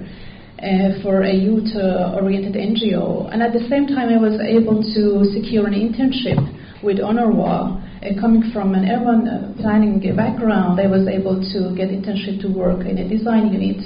Uh, 0.59 0.91
for 1.01 1.23
a 1.23 1.33
youth 1.33 1.71
uh, 1.71 2.19
oriented 2.19 2.51
NGO. 2.51 3.31
And 3.31 3.41
at 3.41 3.53
the 3.53 3.63
same 3.71 3.87
time, 3.87 4.11
I 4.11 4.19
was 4.19 4.35
able 4.43 4.83
to 4.83 5.03
secure 5.31 5.65
an 5.65 5.71
internship 5.71 6.35
with. 6.83 6.99
Uh, 6.99 7.79
coming 8.19 8.51
from 8.51 8.75
an 8.75 8.83
urban 8.91 9.55
planning 9.59 10.03
background, 10.15 10.79
I 10.79 10.87
was 10.87 11.07
able 11.07 11.39
to 11.39 11.75
get 11.79 11.95
internship 11.95 12.41
to 12.43 12.51
work 12.51 12.85
in 12.85 12.97
a 12.97 13.07
design 13.07 13.53
unit. 13.55 13.79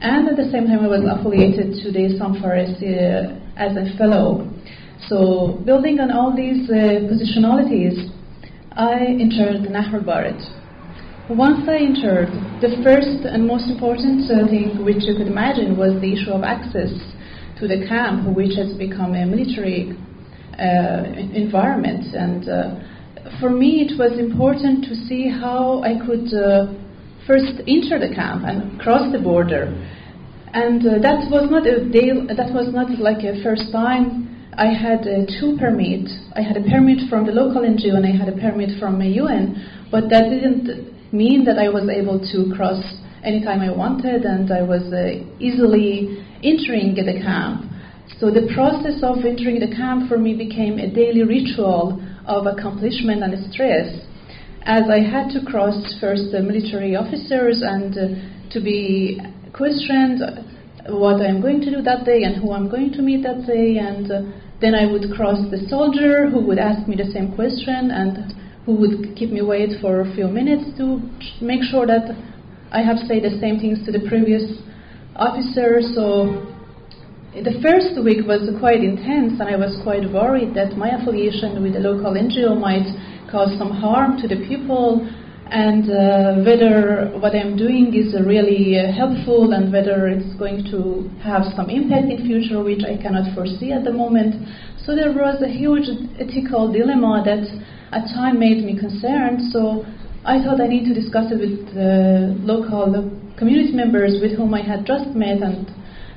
And 0.00 0.28
at 0.28 0.36
the 0.36 0.50
same 0.54 0.70
time, 0.70 0.86
I 0.86 0.88
was 0.88 1.02
affiliated 1.02 1.82
to 1.82 1.90
the 1.90 2.14
Issam 2.14 2.38
Fares 2.38 2.78
as 3.58 3.74
a 3.74 3.98
fellow. 3.98 4.46
So, 5.08 5.60
building 5.66 6.00
on 6.00 6.10
all 6.10 6.34
these 6.34 6.64
uh, 6.70 7.04
positionalities, 7.04 8.08
I 8.72 9.04
entered 9.04 9.68
Nahr 9.68 10.00
al-Bared. 10.00 10.40
Once 11.28 11.68
I 11.68 11.76
entered, 11.76 12.32
the 12.64 12.80
first 12.82 13.28
and 13.28 13.46
most 13.46 13.68
important 13.68 14.24
uh, 14.32 14.48
thing 14.48 14.82
which 14.82 15.04
you 15.04 15.14
could 15.16 15.26
imagine 15.26 15.76
was 15.76 15.92
the 16.00 16.08
issue 16.08 16.32
of 16.32 16.42
access 16.42 16.88
to 17.60 17.68
the 17.68 17.84
camp, 17.86 18.34
which 18.34 18.56
has 18.56 18.72
become 18.80 19.12
a 19.14 19.26
military 19.26 19.92
uh, 20.56 21.04
environment. 21.36 22.14
And 22.16 22.48
uh, 22.48 23.36
for 23.40 23.50
me, 23.50 23.84
it 23.84 23.98
was 23.98 24.18
important 24.18 24.84
to 24.88 24.94
see 24.94 25.28
how 25.28 25.84
I 25.84 26.00
could 26.00 26.32
uh, 26.32 26.72
first 27.26 27.60
enter 27.68 28.00
the 28.00 28.08
camp 28.14 28.44
and 28.48 28.80
cross 28.80 29.12
the 29.12 29.20
border. 29.20 29.68
And 30.54 30.80
uh, 30.80 30.96
that 31.04 31.28
was 31.28 31.50
not 31.52 31.66
a 31.68 31.84
that 32.36 32.54
was 32.56 32.72
not 32.72 32.88
like 32.98 33.20
a 33.20 33.42
first 33.42 33.68
time 33.70 34.33
I 34.56 34.70
had 34.70 35.00
uh, 35.02 35.26
two 35.40 35.56
permits. 35.58 36.14
I 36.34 36.42
had 36.42 36.56
a 36.56 36.62
permit 36.62 37.08
from 37.10 37.26
the 37.26 37.32
local 37.32 37.62
NGO 37.62 37.96
and 37.96 38.06
I 38.06 38.14
had 38.14 38.28
a 38.28 38.38
permit 38.38 38.78
from 38.78 39.00
a 39.02 39.06
UN, 39.06 39.88
but 39.90 40.08
that 40.10 40.30
didn't 40.30 41.12
mean 41.12 41.44
that 41.44 41.58
I 41.58 41.68
was 41.68 41.88
able 41.88 42.18
to 42.20 42.54
cross 42.54 42.82
anytime 43.24 43.60
I 43.60 43.74
wanted 43.74 44.22
and 44.22 44.50
I 44.52 44.62
was 44.62 44.82
uh, 44.92 45.18
easily 45.40 46.22
entering 46.42 46.94
the 46.94 47.18
camp. 47.22 47.66
So 48.20 48.30
the 48.30 48.46
process 48.54 49.02
of 49.02 49.24
entering 49.24 49.58
the 49.58 49.74
camp 49.74 50.08
for 50.08 50.18
me 50.18 50.36
became 50.36 50.78
a 50.78 50.92
daily 50.92 51.24
ritual 51.24 51.98
of 52.26 52.46
accomplishment 52.46 53.22
and 53.22 53.34
stress, 53.52 53.90
as 54.62 54.84
I 54.88 55.00
had 55.00 55.34
to 55.34 55.44
cross 55.44 55.74
first 56.00 56.30
the 56.30 56.40
military 56.40 56.94
officers 56.94 57.62
and 57.64 57.90
uh, 57.98 58.50
to 58.50 58.60
be 58.60 59.20
questioned 59.52 60.22
what 60.88 61.20
I'm 61.20 61.40
going 61.40 61.60
to 61.62 61.70
do 61.70 61.82
that 61.82 62.04
day 62.04 62.22
and 62.22 62.36
who 62.36 62.52
I'm 62.52 62.68
going 62.68 62.92
to 62.92 63.02
meet 63.02 63.22
that 63.24 63.46
day 63.46 63.78
and 63.78 64.10
uh, 64.10 64.43
then 64.60 64.74
I 64.74 64.90
would 64.90 65.12
cross 65.14 65.38
the 65.50 65.66
soldier 65.68 66.30
who 66.30 66.40
would 66.46 66.58
ask 66.58 66.86
me 66.88 66.96
the 66.96 67.10
same 67.12 67.34
question 67.34 67.90
and 67.90 68.34
who 68.66 68.74
would 68.76 69.16
keep 69.16 69.30
me 69.30 69.42
wait 69.42 69.80
for 69.80 70.00
a 70.00 70.14
few 70.14 70.28
minutes 70.28 70.76
to 70.78 71.00
make 71.40 71.62
sure 71.62 71.86
that 71.86 72.16
I 72.72 72.80
have 72.82 72.98
said 73.06 73.22
the 73.22 73.38
same 73.40 73.60
things 73.60 73.84
to 73.84 73.92
the 73.92 74.00
previous 74.08 74.42
officer. 75.16 75.80
So 75.94 76.50
the 77.34 77.60
first 77.62 77.98
week 78.02 78.26
was 78.26 78.48
quite 78.58 78.82
intense, 78.82 79.38
and 79.38 79.48
I 79.48 79.56
was 79.56 79.76
quite 79.82 80.10
worried 80.10 80.54
that 80.54 80.76
my 80.76 80.90
affiliation 80.96 81.62
with 81.62 81.74
the 81.74 81.80
local 81.80 82.14
NGO 82.14 82.58
might 82.58 82.86
cause 83.30 83.52
some 83.58 83.70
harm 83.70 84.16
to 84.22 84.28
the 84.28 84.46
people 84.46 85.02
and 85.50 85.84
uh, 85.90 86.40
whether 86.40 87.12
what 87.20 87.36
I'm 87.36 87.56
doing 87.56 87.92
is 87.92 88.14
really 88.14 88.78
uh, 88.78 88.92
helpful 88.92 89.52
and 89.52 89.72
whether 89.72 90.08
it's 90.08 90.34
going 90.38 90.64
to 90.72 91.10
have 91.22 91.44
some 91.54 91.68
impact 91.68 92.08
in 92.08 92.24
future, 92.24 92.62
which 92.62 92.82
I 92.82 92.96
cannot 93.00 93.34
foresee 93.34 93.72
at 93.72 93.84
the 93.84 93.92
moment. 93.92 94.34
So 94.84 94.96
there 94.96 95.12
was 95.12 95.42
a 95.42 95.48
huge 95.48 95.88
ethical 96.18 96.72
dilemma 96.72 97.22
that 97.24 97.44
at 97.92 98.08
time 98.16 98.38
made 98.38 98.64
me 98.64 98.78
concerned. 98.78 99.52
So 99.52 99.84
I 100.24 100.42
thought 100.42 100.60
I 100.60 100.66
need 100.66 100.88
to 100.88 100.94
discuss 100.94 101.30
it 101.30 101.38
with 101.38 101.68
local 102.44 103.12
community 103.36 103.72
members 103.72 104.16
with 104.20 104.36
whom 104.36 104.54
I 104.54 104.62
had 104.62 104.86
just 104.86 105.10
met 105.10 105.42
and 105.42 105.68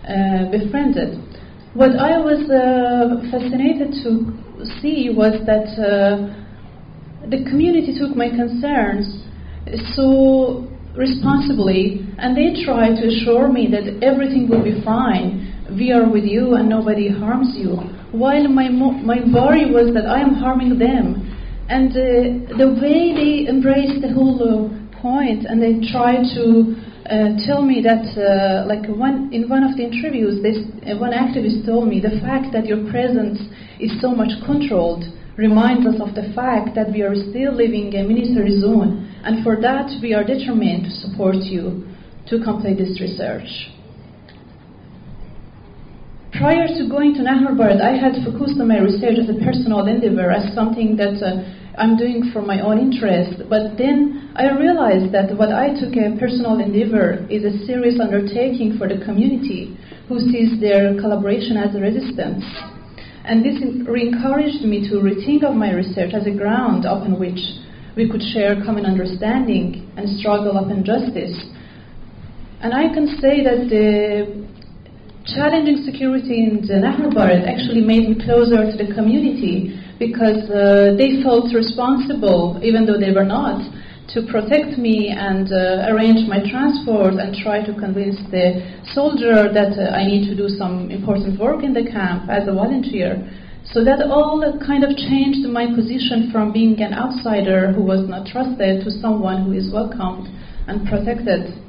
uh, 0.07 0.49
befriended. 0.51 1.19
What 1.73 1.99
I 1.99 2.17
was 2.17 2.47
uh, 2.49 3.21
fascinated 3.29 3.91
to 4.03 4.33
see 4.79 5.11
was 5.11 5.35
that 5.45 5.67
uh, 5.75 6.46
the 7.29 7.43
community 7.49 7.93
took 7.97 8.15
my 8.15 8.29
concerns 8.29 9.23
so 9.95 10.67
responsibly, 10.95 12.07
and 12.17 12.35
they 12.35 12.63
tried 12.65 12.95
to 12.97 13.07
assure 13.07 13.51
me 13.51 13.69
that 13.69 14.01
everything 14.01 14.49
will 14.49 14.63
be 14.63 14.81
fine. 14.83 15.53
We 15.77 15.91
are 15.91 16.09
with 16.09 16.23
you 16.23 16.55
and 16.55 16.67
nobody 16.69 17.07
harms 17.07 17.53
you. 17.55 17.77
While 18.11 18.47
my, 18.47 18.69
my 18.69 19.19
worry 19.29 19.69
was 19.69 19.93
that 19.93 20.07
I 20.07 20.21
am 20.21 20.33
harming 20.33 20.79
them. 20.79 21.21
And 21.69 21.91
uh, 21.91 22.55
the 22.57 22.79
way 22.81 23.11
they 23.13 23.49
embraced 23.49 24.01
the 24.01 24.13
whole 24.15 24.39
uh, 24.39 25.01
point 25.01 25.45
and 25.45 25.61
they 25.61 25.83
tried 25.91 26.23
to 26.39 26.73
uh, 27.05 27.35
tell 27.45 27.61
me 27.61 27.83
that, 27.83 28.07
uh, 28.15 28.65
like 28.65 28.87
one, 28.87 29.29
in 29.33 29.49
one 29.49 29.63
of 29.63 29.75
the 29.75 29.83
interviews, 29.83 30.41
this, 30.41 30.57
uh, 30.87 30.97
one 30.97 31.11
activist 31.11 31.65
told 31.65 31.87
me 31.87 31.99
the 31.99 32.19
fact 32.23 32.55
that 32.55 32.65
your 32.65 32.89
presence 32.89 33.37
is 33.79 33.91
so 34.01 34.15
much 34.15 34.31
controlled 34.47 35.03
reminds 35.37 35.85
us 35.85 36.01
of 36.01 36.15
the 36.15 36.33
fact 36.33 36.73
that 36.73 36.91
we 36.91 37.01
are 37.03 37.13
still 37.13 37.53
living 37.53 37.93
in 37.93 38.05
a 38.05 38.07
military 38.09 38.59
zone, 38.59 39.05
and 39.23 39.43
for 39.43 39.61
that 39.61 39.87
we 40.01 40.13
are 40.13 40.23
determined 40.23 40.85
to 40.85 40.91
support 40.91 41.37
you 41.45 41.85
to 42.25 42.43
complete 42.43 42.77
this 42.77 42.99
research. 42.99 43.47
Prior 46.33 46.67
to 46.67 46.89
going 46.89 47.13
to 47.15 47.23
Nahr 47.23 47.53
I 47.81 47.97
had 47.97 48.13
focused 48.25 48.59
on 48.59 48.67
my 48.67 48.77
research 48.77 49.17
as 49.17 49.29
a 49.29 49.39
personal 49.41 49.85
endeavor, 49.87 50.29
as 50.29 50.53
something 50.53 50.97
that 50.97 51.17
uh, 51.21 51.41
I'm 51.77 51.97
doing 51.97 52.29
for 52.33 52.41
my 52.41 52.61
own 52.61 52.77
interest. 52.77 53.49
But 53.49 53.77
then 53.77 54.33
I 54.35 54.49
realized 54.53 55.13
that 55.13 55.37
what 55.37 55.49
I 55.49 55.73
took 55.79 55.93
a 55.97 56.17
personal 56.19 56.59
endeavor 56.59 57.25
is 57.29 57.45
a 57.45 57.65
serious 57.65 57.99
undertaking 58.01 58.77
for 58.77 58.89
the 58.89 59.03
community 59.05 59.77
who 60.09 60.19
sees 60.19 60.59
their 60.59 60.93
collaboration 60.99 61.57
as 61.57 61.73
a 61.75 61.79
resistance. 61.79 62.43
And 63.27 63.43
this 63.43 63.59
encouraged 63.61 64.63
me 64.63 64.87
to 64.87 65.03
rethink 65.03 65.43
of 65.43 65.53
my 65.53 65.71
research 65.73 66.13
as 66.13 66.25
a 66.25 66.31
ground 66.31 66.85
upon 66.85 67.19
which 67.19 67.39
we 67.97 68.09
could 68.09 68.21
share 68.33 68.55
common 68.63 68.85
understanding 68.85 69.91
and 69.97 70.07
struggle 70.17 70.55
upon 70.55 70.85
justice. 70.85 71.35
And 72.61 72.73
I 72.73 72.87
can 72.93 73.19
say 73.19 73.43
that 73.43 73.67
the 73.67 74.47
challenging 75.35 75.83
security 75.83 76.47
in 76.47 76.63
the 76.63 76.79
al-Bared 76.79 77.43
actually 77.43 77.81
made 77.81 78.07
me 78.07 78.15
closer 78.23 78.63
to 78.63 78.75
the 78.79 78.95
community 78.95 79.75
because 79.99 80.47
uh, 80.47 80.95
they 80.95 81.21
felt 81.21 81.51
responsible, 81.53 82.61
even 82.63 82.85
though 82.85 82.97
they 82.97 83.11
were 83.11 83.27
not, 83.27 83.59
to 84.13 84.23
protect 84.31 84.77
me 84.77 85.11
and 85.11 85.51
uh, 85.51 85.91
arrange 85.91 86.27
my 86.27 86.39
transport 86.49 87.15
and 87.15 87.35
try 87.43 87.59
to 87.65 87.73
convince 87.75 88.15
the 88.31 88.63
soldier 88.95 89.51
that 89.51 89.75
uh, 89.75 89.91
I 89.91 90.07
need 90.07 90.27
to 90.31 90.35
do 90.35 90.47
some 90.47 90.89
important 90.89 91.39
work 91.39 91.63
in 91.63 91.73
the 91.73 91.83
camp 91.83 92.29
as 92.29 92.47
a 92.47 92.53
volunteer. 92.53 93.19
So 93.65 93.83
that 93.83 93.99
all 94.07 94.39
kind 94.65 94.83
of 94.83 94.95
changed 94.95 95.43
my 95.49 95.67
position 95.67 96.31
from 96.31 96.53
being 96.53 96.79
an 96.81 96.93
outsider 96.93 97.73
who 97.73 97.83
was 97.83 98.07
not 98.07 98.25
trusted 98.27 98.85
to 98.85 98.89
someone 98.89 99.43
who 99.43 99.51
is 99.51 99.67
welcomed 99.73 100.31
and 100.67 100.87
protected. 100.87 101.66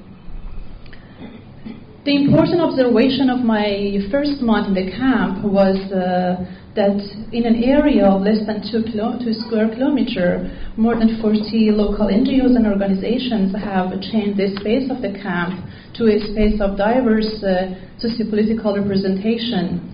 The 2.08 2.16
important 2.16 2.62
observation 2.62 3.28
of 3.28 3.44
my 3.44 4.00
first 4.10 4.40
month 4.40 4.72
in 4.72 4.72
the 4.72 4.88
camp 4.96 5.44
was 5.44 5.76
uh, 5.92 6.40
that 6.72 6.96
in 7.36 7.44
an 7.44 7.60
area 7.60 8.08
of 8.08 8.24
less 8.24 8.40
than 8.48 8.64
two, 8.64 8.80
kilo- 8.88 9.20
two 9.20 9.36
square 9.36 9.68
kilometer, 9.68 10.48
more 10.80 10.96
than 10.96 11.20
40 11.20 11.68
local 11.76 12.08
NGOs 12.08 12.56
and 12.56 12.64
organizations 12.64 13.52
have 13.60 13.92
changed 14.00 14.40
the 14.40 14.56
space 14.56 14.88
of 14.88 15.04
the 15.04 15.20
camp 15.20 15.60
to 16.00 16.08
a 16.08 16.16
space 16.32 16.56
of 16.64 16.80
diverse 16.80 17.28
uh, 17.44 17.76
sociopolitical 18.00 18.80
representation. 18.80 19.84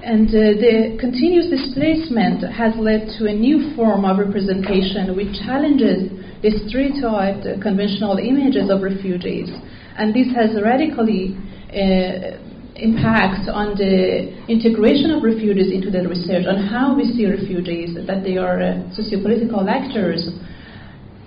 And 0.00 0.32
uh, 0.32 0.56
the 0.56 0.96
continuous 0.96 1.52
displacement 1.52 2.48
has 2.48 2.72
led 2.80 3.12
to 3.20 3.28
a 3.28 3.34
new 3.36 3.76
form 3.76 4.08
of 4.08 4.24
representation 4.24 5.12
which 5.12 5.36
challenges 5.44 6.08
the 6.40 6.64
stereotyped 6.64 7.44
conventional 7.60 8.16
images 8.16 8.72
of 8.72 8.80
refugees. 8.80 9.52
And 9.98 10.14
this 10.14 10.28
has 10.34 10.54
radically 10.62 11.36
uh, 11.72 12.38
impact 12.76 13.48
on 13.48 13.74
the 13.76 14.28
integration 14.48 15.10
of 15.10 15.22
refugees 15.22 15.72
into 15.72 15.90
the 15.90 16.06
research, 16.06 16.44
on 16.46 16.68
how 16.68 16.94
we 16.94 17.04
see 17.16 17.24
refugees, 17.26 17.96
that 18.06 18.22
they 18.22 18.36
are 18.36 18.60
uh, 18.60 18.84
sociopolitical 18.92 19.64
actors. 19.68 20.28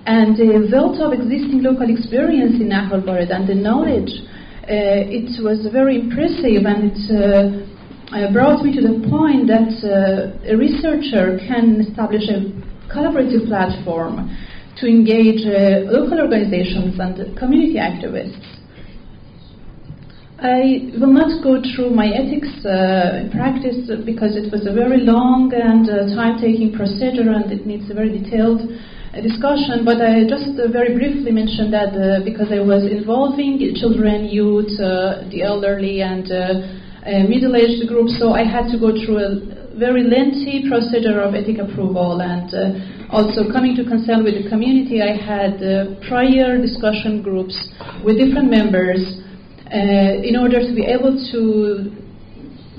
And 0.06 0.38
the 0.38 0.70
wealth 0.72 1.02
of 1.02 1.14
existing 1.14 1.62
local 1.62 1.90
experience 1.90 2.62
in 2.62 2.70
Nahr 2.70 2.94
al-Bared 2.94 3.30
and 3.30 3.48
the 3.50 3.56
knowledge, 3.56 4.10
uh, 4.66 5.06
it 5.10 5.34
was 5.42 5.66
very 5.74 6.00
impressive 6.02 6.66
and 6.66 6.94
it 6.94 7.02
uh, 7.10 7.70
uh, 8.16 8.32
brought 8.34 8.64
me 8.66 8.74
to 8.74 8.82
the 8.82 8.98
point 9.10 9.46
that 9.50 9.70
uh, 9.86 10.50
a 10.50 10.58
researcher 10.58 11.38
can 11.46 11.82
establish 11.82 12.26
a 12.30 12.50
collaborative 12.90 13.46
platform 13.46 14.30
to 14.78 14.88
engage 14.88 15.46
uh, 15.46 15.86
local 15.92 16.22
organizations 16.22 16.98
and 16.98 17.38
community 17.38 17.76
activists. 17.76 18.59
I 20.42 20.96
will 20.96 21.12
not 21.12 21.44
go 21.44 21.60
through 21.60 21.92
my 21.92 22.08
ethics 22.08 22.48
uh, 22.64 23.28
practice 23.36 23.92
because 24.08 24.40
it 24.40 24.48
was 24.56 24.64
a 24.64 24.72
very 24.72 25.04
long 25.04 25.52
and 25.52 25.84
uh, 25.84 26.16
time-taking 26.16 26.72
procedure 26.72 27.28
and 27.28 27.52
it 27.52 27.68
needs 27.68 27.92
a 27.92 27.94
very 27.94 28.08
detailed 28.08 28.64
uh, 28.64 29.20
discussion. 29.20 29.84
But 29.84 30.00
I 30.00 30.24
just 30.24 30.56
very 30.72 30.96
briefly 30.96 31.36
mentioned 31.36 31.76
that 31.76 32.24
because 32.24 32.56
I 32.56 32.64
was 32.64 32.88
involving 32.88 33.60
children, 33.76 34.32
youth, 34.32 34.80
the 34.80 35.44
elderly, 35.44 36.08
and 36.08 36.24
middle-aged 37.04 37.92
groups, 37.92 38.16
so 38.16 38.32
I 38.32 38.48
had 38.48 38.72
to 38.72 38.80
go 38.80 38.96
through 38.96 39.20
a 39.20 39.32
very 39.76 40.08
lengthy 40.08 40.68
procedure 40.72 41.20
of 41.20 41.36
ethic 41.36 41.60
approval 41.60 42.24
and 42.24 42.48
uh, 42.56 43.12
also 43.12 43.52
coming 43.52 43.76
to 43.76 43.84
consult 43.84 44.24
with 44.24 44.40
the 44.40 44.48
community. 44.48 45.04
I 45.04 45.16
had 45.20 45.60
uh, 45.60 46.00
prior 46.08 46.60
discussion 46.60 47.24
groups 47.24 47.56
with 48.04 48.16
different 48.20 48.52
members 48.52 49.04
uh, 49.04 49.29
in 49.72 50.36
order 50.36 50.60
to 50.60 50.74
be 50.74 50.86
able 50.86 51.14
to 51.32 51.92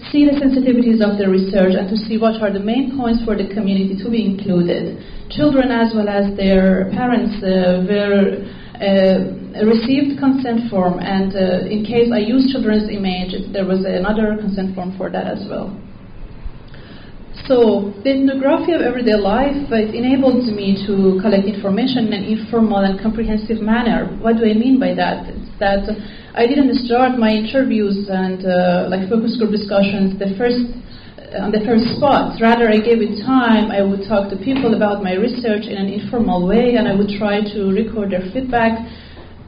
see 0.09 0.25
the 0.25 0.33
sensitivities 0.41 1.05
of 1.05 1.21
the 1.21 1.29
research 1.29 1.77
and 1.77 1.89
to 1.93 1.97
see 2.09 2.17
what 2.17 2.41
are 2.41 2.53
the 2.53 2.63
main 2.63 2.97
points 2.97 3.21
for 3.25 3.37
the 3.37 3.47
community 3.53 3.93
to 4.01 4.09
be 4.09 4.25
included. 4.25 4.97
Children 5.29 5.71
as 5.71 5.93
well 5.93 6.09
as 6.09 6.33
their 6.41 6.89
parents 6.97 7.37
uh, 7.45 7.85
were 7.85 8.41
uh, 8.81 9.61
received 9.69 10.17
consent 10.17 10.73
form 10.73 10.99
and 10.99 11.37
uh, 11.37 11.69
in 11.69 11.85
case 11.85 12.09
I 12.09 12.25
use 12.25 12.49
children's 12.49 12.89
image 12.89 13.37
there 13.53 13.69
was 13.69 13.85
another 13.85 14.41
consent 14.41 14.75
form 14.75 14.97
for 14.97 15.13
that 15.13 15.29
as 15.29 15.45
well. 15.47 15.69
So 17.47 17.93
the 18.03 18.15
ethnography 18.15 18.73
of 18.73 18.81
everyday 18.81 19.19
life 19.21 19.69
it 19.71 19.95
enables 19.95 20.49
me 20.49 20.81
to 20.87 21.21
collect 21.21 21.45
information 21.45 22.09
in 22.09 22.13
an 22.15 22.25
informal 22.25 22.83
and 22.89 22.97
comprehensive 22.99 23.61
manner. 23.61 24.07
What 24.19 24.39
do 24.39 24.49
I 24.49 24.55
mean 24.55 24.81
by 24.81 24.95
that? 24.95 25.29
It's 25.29 25.50
that 25.61 25.85
I 26.34 26.47
didn't 26.47 26.86
start 26.86 27.19
my 27.19 27.30
interviews 27.34 28.06
and 28.06 28.47
uh, 28.47 28.86
like 28.86 29.10
focus 29.10 29.34
group 29.34 29.50
discussions 29.50 30.14
the 30.14 30.30
first 30.38 30.62
uh, 31.19 31.43
on 31.43 31.50
the 31.50 31.58
first 31.66 31.99
spot. 31.99 32.38
Rather, 32.38 32.71
I 32.71 32.78
gave 32.78 33.02
it 33.02 33.19
time. 33.26 33.75
I 33.75 33.82
would 33.82 34.06
talk 34.06 34.30
to 34.30 34.38
people 34.38 34.78
about 34.78 35.02
my 35.02 35.19
research 35.19 35.66
in 35.66 35.75
an 35.75 35.90
informal 35.90 36.47
way, 36.47 36.78
and 36.78 36.86
I 36.86 36.95
would 36.95 37.10
try 37.19 37.43
to 37.43 37.75
record 37.75 38.14
their 38.14 38.23
feedback. 38.30 38.78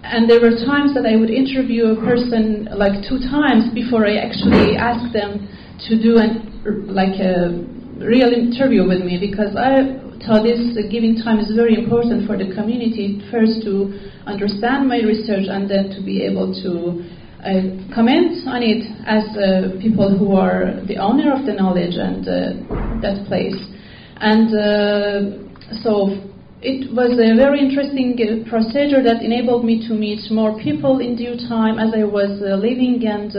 And 0.02 0.26
there 0.26 0.42
were 0.42 0.58
times 0.66 0.90
that 0.98 1.06
I 1.06 1.14
would 1.14 1.30
interview 1.30 1.94
a 1.94 1.98
person 2.02 2.66
like 2.74 2.98
two 3.06 3.22
times 3.30 3.70
before 3.70 4.02
I 4.02 4.18
actually 4.18 4.74
asked 4.74 5.14
them 5.14 5.46
to 5.86 5.94
do 5.94 6.18
an 6.18 6.50
like 6.90 7.14
a 7.22 7.62
real 8.04 8.32
interview 8.32 8.86
with 8.86 9.02
me 9.02 9.18
because 9.18 9.54
I 9.56 9.98
thought 10.26 10.42
this 10.42 10.78
uh, 10.78 10.86
giving 10.90 11.18
time 11.18 11.38
is 11.38 11.50
very 11.54 11.74
important 11.74 12.26
for 12.26 12.36
the 12.38 12.54
community 12.54 13.22
first 13.30 13.62
to 13.66 13.90
understand 14.26 14.88
my 14.88 15.02
research 15.02 15.46
and 15.50 15.70
then 15.70 15.90
to 15.94 16.00
be 16.02 16.22
able 16.22 16.54
to 16.62 17.02
uh, 17.42 17.74
comment 17.94 18.46
on 18.46 18.62
it 18.62 18.86
as 19.02 19.26
uh, 19.34 19.74
people 19.82 20.16
who 20.16 20.36
are 20.36 20.78
the 20.86 20.96
owner 20.96 21.34
of 21.34 21.44
the 21.46 21.52
knowledge 21.52 21.98
and 21.98 22.22
uh, 22.22 22.54
that 23.02 23.26
place. 23.26 23.58
And 24.22 24.46
uh, 24.54 25.82
so 25.82 26.22
it 26.62 26.86
was 26.94 27.18
a 27.18 27.34
very 27.34 27.58
interesting 27.58 28.14
uh, 28.14 28.48
procedure 28.48 29.02
that 29.02 29.22
enabled 29.26 29.64
me 29.64 29.82
to 29.88 29.94
meet 29.94 30.22
more 30.30 30.54
people 30.62 31.00
in 31.00 31.16
due 31.16 31.34
time 31.50 31.82
as 31.82 31.90
I 31.90 32.04
was 32.04 32.30
living 32.62 33.02
and 33.06 33.34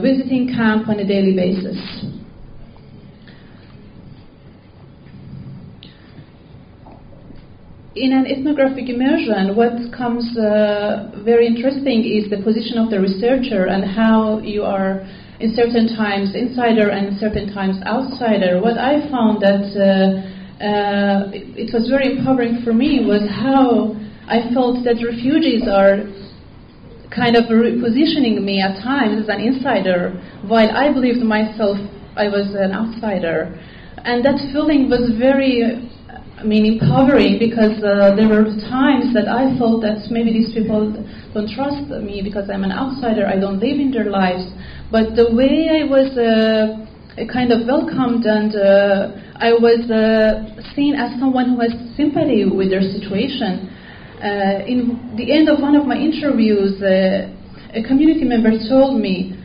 visiting 0.00 0.48
camp 0.48 0.88
on 0.88 0.96
a 1.00 1.06
daily 1.06 1.36
basis. 1.36 2.21
In 7.94 8.12
an 8.12 8.26
ethnographic 8.26 8.88
immersion, 8.88 9.54
what 9.54 9.76
comes 9.92 10.24
uh, 10.38 11.12
very 11.24 11.46
interesting 11.46 12.04
is 12.04 12.30
the 12.30 12.40
position 12.42 12.78
of 12.78 12.88
the 12.90 12.98
researcher 12.98 13.66
and 13.66 13.84
how 13.84 14.38
you 14.40 14.62
are 14.62 15.04
in 15.40 15.52
certain 15.54 15.92
times 15.94 16.34
insider 16.34 16.88
and 16.88 17.18
certain 17.18 17.52
times 17.52 17.76
outsider. 17.84 18.60
What 18.60 18.78
I 18.78 19.04
found 19.10 19.42
that 19.42 19.68
uh, 19.76 20.64
uh, 20.64 21.30
it, 21.34 21.74
was 21.74 21.88
very 21.90 22.16
empowering 22.16 22.62
for 22.64 22.72
me 22.72 23.04
was 23.04 23.28
how 23.28 23.92
I 24.24 24.48
felt 24.54 24.84
that 24.84 25.02
refugees 25.04 25.68
are 25.68 26.08
kind 27.12 27.36
of 27.36 27.44
repositioning 27.52 28.40
me 28.40 28.62
at 28.62 28.80
times 28.80 29.20
as 29.20 29.28
an 29.28 29.40
insider, 29.42 30.16
while 30.48 30.70
I 30.70 30.92
believed 30.92 31.20
myself 31.20 31.76
I 32.16 32.28
was 32.28 32.56
an 32.56 32.72
outsider. 32.72 33.52
And 34.04 34.24
that 34.24 34.40
feeling 34.52 34.88
was 34.88 35.12
very 35.18 35.92
I 36.42 36.44
mean, 36.44 36.66
empowering 36.66 37.38
because 37.38 37.78
uh, 37.86 38.18
there 38.18 38.26
were 38.26 38.42
times 38.66 39.14
that 39.14 39.30
I 39.30 39.54
thought 39.54 39.78
that 39.86 40.10
maybe 40.10 40.32
these 40.34 40.50
people 40.52 40.90
don't 41.32 41.46
trust 41.54 41.86
me 42.02 42.18
because 42.18 42.50
I'm 42.50 42.64
an 42.64 42.72
outsider, 42.72 43.30
I 43.30 43.38
don't 43.38 43.60
live 43.62 43.78
in 43.78 43.92
their 43.94 44.10
lives. 44.10 44.50
But 44.90 45.14
the 45.14 45.30
way 45.30 45.70
I 45.70 45.86
was 45.86 46.10
uh, 46.18 46.82
kind 47.30 47.54
of 47.54 47.62
welcomed 47.62 48.26
and 48.26 48.58
uh, 48.58 49.14
I 49.38 49.54
was 49.54 49.86
uh, 49.86 50.58
seen 50.74 50.98
as 50.98 51.14
someone 51.22 51.54
who 51.54 51.60
has 51.62 51.78
sympathy 51.94 52.42
with 52.42 52.74
their 52.74 52.82
situation. 52.82 53.70
Uh, 54.18 54.66
in 54.66 55.14
the 55.14 55.30
end 55.30 55.46
of 55.48 55.62
one 55.62 55.78
of 55.78 55.86
my 55.86 55.94
interviews, 55.94 56.74
uh, 56.82 57.30
a 57.70 57.86
community 57.86 58.26
member 58.26 58.50
told 58.66 58.98
me 58.98 59.38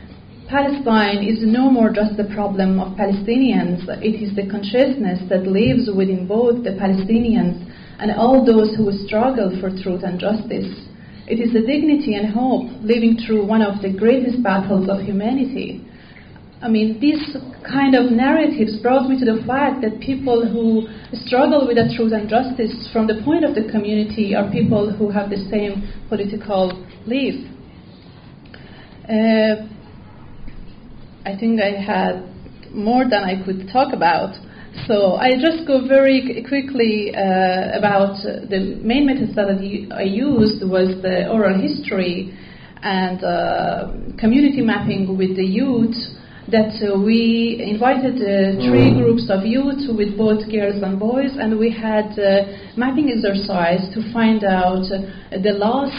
Palestine 0.48 1.22
is 1.28 1.44
no 1.44 1.70
more 1.70 1.92
just 1.92 2.16
the 2.16 2.24
problem 2.32 2.80
of 2.80 2.96
Palestinians, 2.96 3.84
it 4.00 4.16
is 4.16 4.34
the 4.34 4.48
consciousness 4.48 5.20
that 5.28 5.44
lives 5.44 5.90
within 5.94 6.26
both 6.26 6.64
the 6.64 6.72
Palestinians 6.72 7.68
and 8.00 8.10
all 8.12 8.46
those 8.46 8.74
who 8.74 8.90
struggle 9.04 9.52
for 9.60 9.68
truth 9.68 10.02
and 10.04 10.18
justice. 10.18 10.72
It 11.28 11.36
is 11.36 11.52
the 11.52 11.60
dignity 11.60 12.14
and 12.14 12.32
hope 12.32 12.72
living 12.80 13.20
through 13.20 13.44
one 13.44 13.60
of 13.60 13.82
the 13.82 13.92
greatest 13.92 14.42
battles 14.42 14.88
of 14.88 15.04
humanity. 15.04 15.84
I 16.62 16.68
mean, 16.68 16.98
these 16.98 17.36
kind 17.60 17.94
of 17.94 18.10
narratives 18.10 18.80
brought 18.80 19.06
me 19.06 19.20
to 19.20 19.26
the 19.28 19.44
fact 19.44 19.82
that 19.82 20.00
people 20.00 20.48
who 20.48 20.88
struggle 21.28 21.68
with 21.68 21.76
the 21.76 21.92
truth 21.94 22.16
and 22.16 22.24
justice 22.24 22.88
from 22.90 23.06
the 23.06 23.20
point 23.22 23.44
of 23.44 23.54
the 23.54 23.70
community 23.70 24.34
are 24.34 24.50
people 24.50 24.90
who 24.96 25.10
have 25.10 25.28
the 25.28 25.44
same 25.52 25.92
political 26.08 26.72
belief. 27.04 27.44
Uh, 29.04 29.68
I 31.28 31.36
think 31.36 31.60
I 31.60 31.72
had 31.78 32.24
more 32.72 33.04
than 33.04 33.22
I 33.22 33.44
could 33.44 33.68
talk 33.70 33.92
about. 33.92 34.32
So 34.86 35.16
I 35.16 35.32
just 35.32 35.66
go 35.66 35.86
very 35.86 36.42
quickly 36.48 37.12
uh, 37.14 37.76
about 37.76 38.16
the 38.24 38.80
main 38.82 39.04
methods 39.04 39.34
that 39.36 39.48
I 39.92 40.04
used 40.04 40.64
was 40.64 40.88
the 41.02 41.28
oral 41.28 41.60
history 41.60 42.32
and 42.80 43.22
uh, 43.22 43.92
community 44.18 44.62
mapping 44.62 45.18
with 45.18 45.36
the 45.36 45.44
youth 45.44 45.96
that 46.48 46.72
uh, 46.80 46.98
we 46.98 47.60
invited 47.60 48.16
uh, 48.16 48.56
three 48.64 48.88
mm-hmm. 48.88 49.02
groups 49.02 49.28
of 49.28 49.44
youth 49.44 49.84
with 49.98 50.16
both 50.16 50.48
girls 50.50 50.80
and 50.82 50.98
boys 50.98 51.36
and 51.36 51.58
we 51.58 51.68
had 51.68 52.08
uh, 52.16 52.48
mapping 52.74 53.12
exercise 53.12 53.84
to 53.92 54.00
find 54.14 54.44
out 54.44 54.88
the 55.44 55.52
loss 55.52 55.92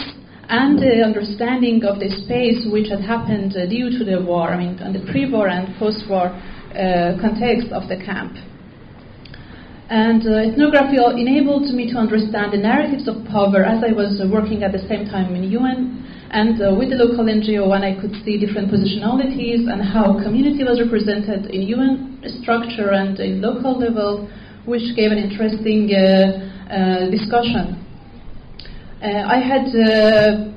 and 0.50 0.82
the 0.82 0.98
understanding 1.06 1.86
of 1.86 2.02
the 2.02 2.10
space 2.26 2.66
which 2.66 2.90
had 2.90 2.98
happened 2.98 3.54
uh, 3.54 3.70
due 3.70 3.86
to 3.86 4.02
the 4.02 4.18
war, 4.18 4.50
I 4.50 4.58
mean, 4.58 4.74
and 4.82 4.90
the 4.90 5.06
pre-war 5.06 5.46
and 5.46 5.70
post-war 5.78 6.26
uh, 6.26 7.14
context 7.22 7.70
of 7.70 7.86
the 7.86 7.94
camp. 8.02 8.34
And 9.86 10.26
uh, 10.26 10.50
ethnography 10.50 10.98
enabled 10.98 11.70
me 11.70 11.86
to 11.94 11.96
understand 11.98 12.50
the 12.50 12.58
narratives 12.58 13.06
of 13.06 13.22
power 13.30 13.62
as 13.62 13.86
I 13.86 13.94
was 13.94 14.18
uh, 14.18 14.26
working 14.26 14.66
at 14.66 14.74
the 14.74 14.82
same 14.90 15.06
time 15.06 15.38
in 15.38 15.46
UN 15.54 16.02
and 16.34 16.58
uh, 16.58 16.74
with 16.74 16.90
the 16.90 16.98
local 16.98 17.26
NGO 17.30 17.70
and 17.70 17.86
I 17.86 17.94
could 17.94 18.14
see 18.26 18.34
different 18.34 18.74
positionalities 18.74 19.70
and 19.70 19.78
how 19.78 20.18
community 20.18 20.66
was 20.66 20.82
represented 20.82 21.46
in 21.54 21.62
UN 21.78 22.18
structure 22.42 22.90
and 22.90 23.18
in 23.22 23.38
local 23.40 23.78
level, 23.78 24.26
which 24.66 24.82
gave 24.98 25.14
an 25.14 25.18
interesting 25.18 25.94
uh, 25.94 27.06
discussion 27.10 27.79
uh, 29.02 29.24
I 29.26 29.40
had 29.40 29.64
uh, 29.72 30.52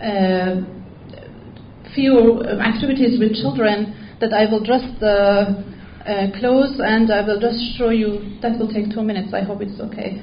uh, 0.00 0.62
few 1.92 2.40
activities 2.44 3.18
with 3.18 3.34
children 3.34 4.14
that 4.20 4.32
I 4.32 4.48
will 4.48 4.62
just 4.62 4.94
close 6.38 6.78
and 6.78 7.10
I 7.10 7.26
will 7.26 7.40
just 7.40 7.58
show 7.76 7.90
you. 7.90 8.38
That 8.42 8.60
will 8.60 8.68
take 8.72 8.94
two 8.94 9.02
minutes. 9.02 9.34
I 9.34 9.40
hope 9.42 9.60
it's 9.60 9.80
okay. 9.80 10.22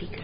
speaker. 0.00 0.22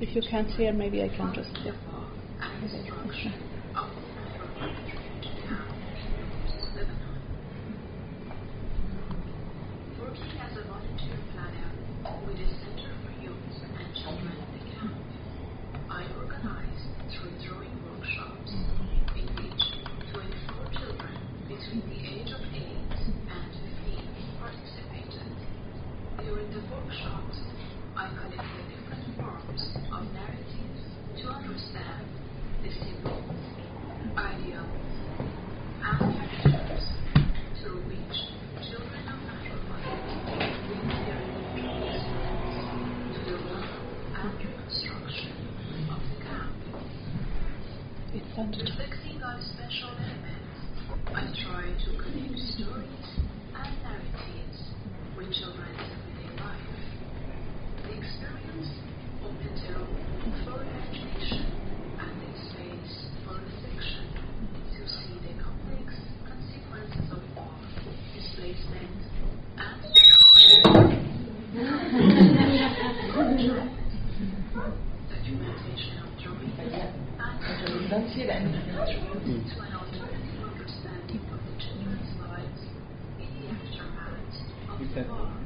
If 0.00 0.16
you 0.16 0.22
can't 0.28 0.48
hear, 0.48 0.72
maybe 0.72 1.02
I 1.02 1.08
can 1.08 1.32
just. 1.32 1.50
Yeah. 1.64 1.72
Okay. 3.06 3.51
This 32.62 33.11
don't 77.92 78.08
see 78.14 78.24
that. 78.24 78.40
Mm. 78.40 79.82
You 84.80 85.41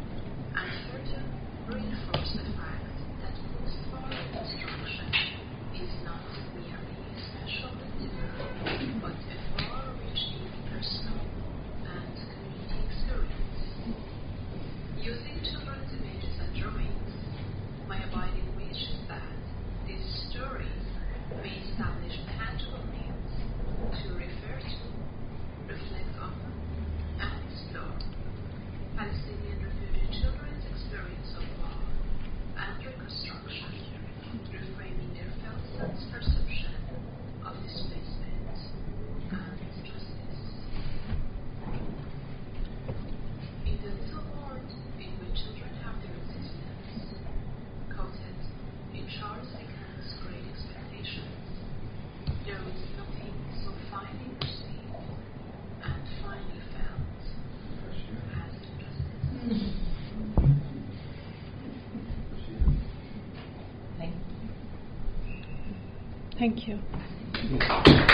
Thank 66.49 66.69
you. 66.69 68.06